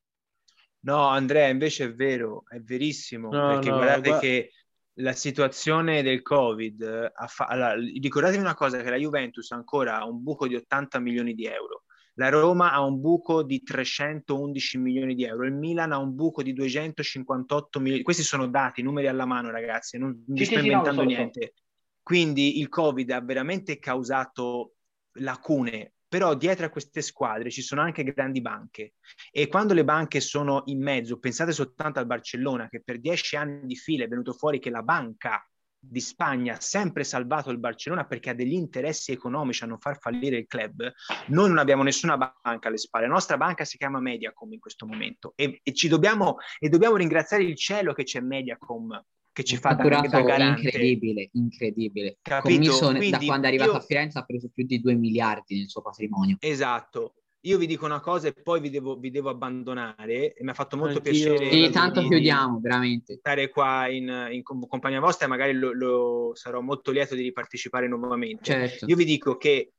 No, 0.80 1.06
Andrea, 1.06 1.48
invece 1.48 1.84
è 1.84 1.94
vero, 1.94 2.42
è 2.48 2.58
verissimo, 2.58 3.30
No, 3.30 3.46
perché 3.46 3.70
no, 3.70 3.76
guardate 3.76 4.08
gua- 4.10 4.18
che 4.18 4.50
la 4.98 5.12
situazione 5.12 6.02
del 6.02 6.20
Covid 6.22 6.82
eh, 6.82 7.12
ha 7.14 7.26
fa- 7.28 7.46
allora, 7.46 7.74
ricordatevi 7.74 8.40
una 8.42 8.54
cosa, 8.54 8.82
che 8.82 8.90
la 8.90 8.96
Juventus 8.96 9.50
ancora 9.52 9.98
ha 10.00 10.04
un 10.06 10.22
buco 10.22 10.46
di 10.46 10.56
80 10.56 10.98
milioni 10.98 11.34
di 11.34 11.46
euro, 11.46 11.83
la 12.14 12.28
Roma 12.28 12.72
ha 12.72 12.80
un 12.84 13.00
buco 13.00 13.42
di 13.42 13.62
311 13.62 14.78
milioni 14.78 15.14
di 15.14 15.24
euro, 15.24 15.46
il 15.46 15.52
Milan 15.52 15.92
ha 15.92 15.98
un 15.98 16.14
buco 16.14 16.42
di 16.42 16.52
258 16.52 17.80
milioni, 17.80 18.02
questi 18.02 18.22
sono 18.22 18.46
dati, 18.46 18.82
numeri 18.82 19.08
alla 19.08 19.24
mano 19.24 19.50
ragazzi, 19.50 19.98
non 19.98 20.22
vi 20.26 20.38
Sì, 20.38 20.44
sto 20.44 20.60
sì, 20.60 20.66
no, 20.66 20.72
inventando 20.72 21.02
so, 21.02 21.08
so. 21.08 21.14
niente. 21.14 21.54
Quindi 22.02 22.58
il 22.60 22.68
Covid 22.68 23.10
ha 23.10 23.20
veramente 23.20 23.78
causato 23.78 24.74
lacune, 25.18 25.94
però 26.06 26.34
dietro 26.34 26.66
a 26.66 26.68
queste 26.68 27.02
squadre 27.02 27.50
ci 27.50 27.62
sono 27.62 27.80
anche 27.80 28.04
grandi 28.04 28.40
banche 28.40 28.94
e 29.32 29.48
quando 29.48 29.74
le 29.74 29.84
banche 29.84 30.20
sono 30.20 30.62
in 30.66 30.80
mezzo, 30.82 31.18
pensate 31.18 31.50
soltanto 31.50 31.98
al 31.98 32.06
Barcellona 32.06 32.68
che 32.68 32.82
per 32.84 33.00
dieci 33.00 33.36
anni 33.36 33.66
di 33.66 33.74
fila 33.74 34.04
è 34.04 34.08
venuto 34.08 34.32
fuori 34.32 34.60
che 34.60 34.70
la 34.70 34.82
banca 34.82 35.44
di 35.88 36.00
Spagna 36.00 36.54
ha 36.54 36.60
sempre 36.60 37.04
salvato 37.04 37.50
il 37.50 37.58
Barcellona 37.58 38.04
perché 38.04 38.30
ha 38.30 38.34
degli 38.34 38.52
interessi 38.52 39.12
economici 39.12 39.64
a 39.64 39.66
non 39.66 39.78
far 39.78 39.98
fallire 39.98 40.38
il 40.38 40.46
club. 40.46 40.92
Noi 41.28 41.48
non 41.48 41.58
abbiamo 41.58 41.82
nessuna 41.82 42.16
banca 42.16 42.68
alle 42.68 42.78
spalle, 42.78 43.06
la 43.06 43.12
nostra 43.12 43.36
banca 43.36 43.64
si 43.64 43.76
chiama 43.76 44.00
Mediacom 44.00 44.52
in 44.52 44.60
questo 44.60 44.86
momento 44.86 45.32
e, 45.36 45.60
e 45.62 45.72
ci 45.72 45.88
dobbiamo, 45.88 46.36
e 46.58 46.68
dobbiamo 46.68 46.96
ringraziare 46.96 47.44
il 47.44 47.56
cielo 47.56 47.92
che 47.92 48.04
c'è 48.04 48.20
Mediacom 48.20 49.04
che 49.34 49.42
ci 49.42 49.56
fa 49.56 49.74
da, 49.74 49.82
da 49.82 50.22
garante. 50.22 50.62
incredibile, 50.62 51.28
incredibile. 51.32 52.18
Capito? 52.22 52.54
Commisso, 52.54 52.92
da 52.92 52.98
Quindi 52.98 53.26
quando 53.26 53.46
è 53.46 53.48
arrivato 53.48 53.70
io- 53.72 53.76
a 53.78 53.80
Firenze 53.80 54.18
ha 54.20 54.24
preso 54.24 54.48
più 54.54 54.64
di 54.64 54.80
2 54.80 54.94
miliardi 54.94 55.58
nel 55.58 55.68
suo 55.68 55.82
patrimonio. 55.82 56.36
Esatto. 56.38 57.14
Io 57.46 57.58
vi 57.58 57.66
dico 57.66 57.84
una 57.84 58.00
cosa 58.00 58.28
e 58.28 58.32
poi 58.32 58.60
vi 58.60 58.70
devo, 58.70 58.96
vi 58.96 59.10
devo 59.10 59.28
abbandonare 59.28 60.32
e 60.32 60.42
mi 60.42 60.50
ha 60.50 60.54
fatto 60.54 60.78
molto 60.78 60.96
Anch'io- 60.98 61.34
piacere 61.34 61.50
Sì, 61.66 61.70
tanto 61.70 62.00
di- 62.00 62.08
chiudiamo, 62.08 62.58
veramente. 62.58 63.16
stare 63.18 63.50
qua 63.50 63.86
in, 63.88 64.28
in 64.30 64.42
com- 64.42 64.66
compagnia 64.66 65.00
vostra 65.00 65.26
e 65.26 65.28
magari 65.28 65.52
lo, 65.52 65.72
lo- 65.72 66.30
sarò 66.34 66.62
molto 66.62 66.90
lieto 66.90 67.14
di 67.14 67.22
ripartecipare 67.22 67.86
nuovamente. 67.86 68.44
Certo. 68.44 68.86
Io 68.86 68.96
vi 68.96 69.04
dico 69.04 69.36
che 69.36 69.72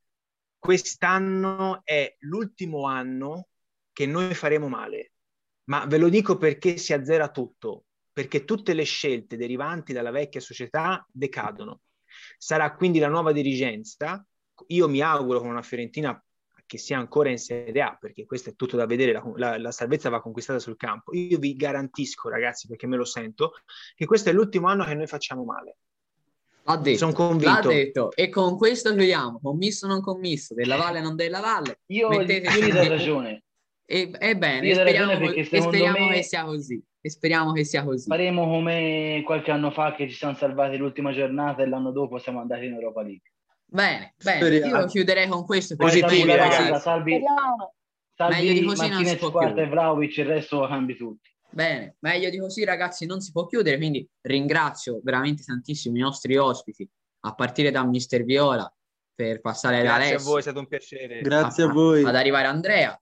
quest'anno 0.58 1.80
è 1.84 2.14
l'ultimo 2.20 2.86
anno 2.86 3.48
che 3.92 4.06
noi 4.06 4.32
faremo 4.34 4.68
male, 4.68 5.12
ma 5.64 5.86
ve 5.86 5.98
lo 5.98 6.08
dico 6.08 6.36
perché 6.36 6.76
si 6.76 6.92
azzera 6.92 7.30
tutto, 7.30 7.86
perché 8.12 8.44
tutte 8.44 8.74
le 8.74 8.84
scelte 8.84 9.36
derivanti 9.36 9.92
dalla 9.92 10.10
vecchia 10.12 10.40
società 10.40 11.04
decadono. 11.10 11.80
Sarà 12.38 12.74
quindi 12.74 12.98
la 13.00 13.08
nuova 13.08 13.32
dirigenza. 13.32 14.24
Io 14.68 14.88
mi 14.88 15.00
auguro 15.00 15.40
con 15.40 15.48
una 15.50 15.62
Fiorentina 15.62 16.20
che 16.66 16.78
sia 16.78 16.98
ancora 16.98 17.30
in 17.30 17.38
Serie 17.38 17.80
A, 17.80 17.96
perché 17.98 18.26
questo 18.26 18.50
è 18.50 18.54
tutto 18.56 18.76
da 18.76 18.86
vedere, 18.86 19.12
la, 19.12 19.22
la- 19.36 19.58
la 19.58 19.70
salvezza 19.70 20.08
va 20.10 20.20
conquistata 20.20 20.58
sul 20.58 20.76
campo. 20.76 21.14
Io 21.14 21.38
vi 21.38 21.54
garantisco, 21.54 22.28
ragazzi, 22.28 22.66
perché 22.66 22.86
me 22.86 22.96
lo 22.96 23.04
sento, 23.04 23.52
che 23.94 24.04
questo 24.04 24.30
è 24.30 24.32
l'ultimo 24.32 24.66
anno 24.68 24.84
che 24.84 24.94
noi 24.94 25.06
facciamo 25.06 25.44
male. 25.44 25.76
L'ha 26.64 26.76
detto, 26.78 26.98
Sono 26.98 27.10
l'ha 27.12 27.16
convinto. 27.16 27.68
detto. 27.68 28.10
E 28.16 28.28
con 28.28 28.56
questo 28.56 28.90
chiudiamo. 28.92 29.38
Commisso 29.40 29.86
o 29.86 29.88
non 29.88 30.00
commisso, 30.00 30.52
della 30.54 30.76
Valle 30.76 30.98
o 30.98 31.02
non 31.02 31.14
della 31.14 31.38
Valle. 31.38 31.78
Io, 31.86 32.08
Metteteci 32.08 32.58
io 32.58 32.66
gli 32.66 32.72
do 32.72 32.88
ragione. 32.88 33.42
E, 33.88 34.10
e 34.18 34.36
bene, 34.36 34.66
Io 34.66 34.74
do 34.74 34.80
speriamo, 34.80 35.12
e 35.12 35.44
speriamo 35.44 36.06
me- 36.08 36.14
che 36.14 36.22
sia 36.24 36.44
così. 36.44 36.82
E 37.00 37.08
speriamo 37.10 37.52
che 37.52 37.64
sia 37.64 37.84
così. 37.84 38.08
Faremo 38.08 38.48
come 38.48 39.22
qualche 39.24 39.52
anno 39.52 39.70
fa 39.70 39.94
che 39.94 40.08
ci 40.08 40.16
siamo 40.16 40.34
salvati 40.34 40.76
l'ultima 40.76 41.12
giornata 41.12 41.62
e 41.62 41.68
l'anno 41.68 41.92
dopo 41.92 42.18
siamo 42.18 42.40
andati 42.40 42.64
in 42.64 42.72
Europa 42.72 43.02
League. 43.02 43.30
Bene, 43.68 44.14
bene. 44.22 44.40
Speriamo. 44.40 44.80
Io 44.80 44.86
chiuderei 44.86 45.28
con 45.28 45.44
questo. 45.44 45.74
La 45.76 45.90
ragazzi. 45.90 46.80
Salvi, 46.80 47.20
salvi 48.14 48.34
Meglio 48.34 48.52
di 48.52 48.64
così 48.64 48.88
non 48.88 48.98
si 48.98 49.04
Martinez, 49.04 49.18
può 49.18 49.38
chiudere. 49.40 49.62
e 49.62 49.68
Vlaovic, 49.68 50.16
il 50.18 50.24
resto 50.26 50.66
cambi 50.66 50.96
tutti. 50.96 51.30
Bene, 51.50 51.96
meglio 52.00 52.30
di 52.30 52.38
così 52.38 52.64
ragazzi 52.64 53.06
non 53.06 53.20
si 53.20 53.32
può 53.32 53.46
chiudere, 53.46 53.76
quindi 53.76 54.06
ringrazio 54.22 55.00
veramente 55.02 55.42
tantissimo 55.42 55.96
i 55.96 56.00
nostri 56.00 56.36
ospiti, 56.36 56.88
a 57.20 57.34
partire 57.34 57.70
da 57.70 57.84
Mister 57.84 58.24
Viola 58.24 58.70
per 59.14 59.40
passare 59.40 59.78
da 59.78 59.82
Grazie 59.84 60.02
a 60.02 60.08
Alessio, 60.08 60.30
voi, 60.30 60.38
è 60.38 60.42
stato 60.42 60.58
un 60.58 60.66
piacere. 60.66 61.20
Grazie 61.20 61.64
a 61.64 61.68
voi. 61.68 62.04
ad 62.04 62.14
arrivare 62.14 62.46
Andrea. 62.46 63.00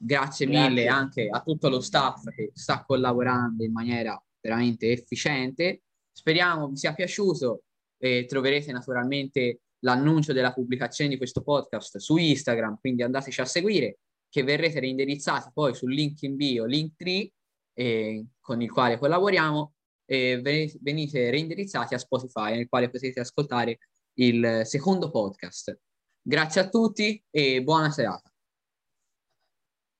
Grazie, 0.00 0.46
Grazie. 0.46 0.68
mille 0.68 0.86
anche 0.86 1.28
a 1.28 1.40
tutto 1.42 1.68
lo 1.68 1.80
staff 1.80 2.22
che 2.28 2.52
sta 2.54 2.84
collaborando 2.84 3.64
in 3.64 3.72
maniera 3.72 4.20
veramente 4.40 4.92
efficiente. 4.92 5.82
Speriamo 6.12 6.68
vi 6.68 6.76
sia 6.76 6.94
piaciuto 6.94 7.62
e 8.00 8.24
troverete 8.28 8.70
naturalmente 8.70 9.62
l'annuncio 9.80 10.32
della 10.32 10.52
pubblicazione 10.52 11.10
di 11.10 11.16
questo 11.16 11.42
podcast 11.42 11.98
su 11.98 12.16
Instagram, 12.16 12.78
quindi 12.80 13.02
andateci 13.02 13.40
a 13.40 13.44
seguire, 13.44 13.98
che 14.28 14.42
verrete 14.42 14.80
reindirizzati 14.80 15.50
poi 15.52 15.74
sul 15.74 15.92
link 15.92 16.22
in 16.22 16.36
bio, 16.36 16.64
Linktree, 16.64 17.32
eh, 17.74 18.26
con 18.40 18.60
il 18.60 18.70
quale 18.70 18.98
collaboriamo, 18.98 19.74
e 20.04 20.40
ve- 20.40 20.74
venite 20.80 21.30
reindirizzati 21.30 21.94
a 21.94 21.98
Spotify, 21.98 22.54
nel 22.54 22.68
quale 22.68 22.90
potete 22.90 23.20
ascoltare 23.20 23.78
il 24.14 24.62
secondo 24.64 25.10
podcast. 25.10 25.78
Grazie 26.20 26.62
a 26.62 26.68
tutti 26.68 27.22
e 27.30 27.62
buona 27.62 27.90
serata. 27.90 28.32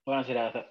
Buona 0.03 0.25
serata. 0.25 0.67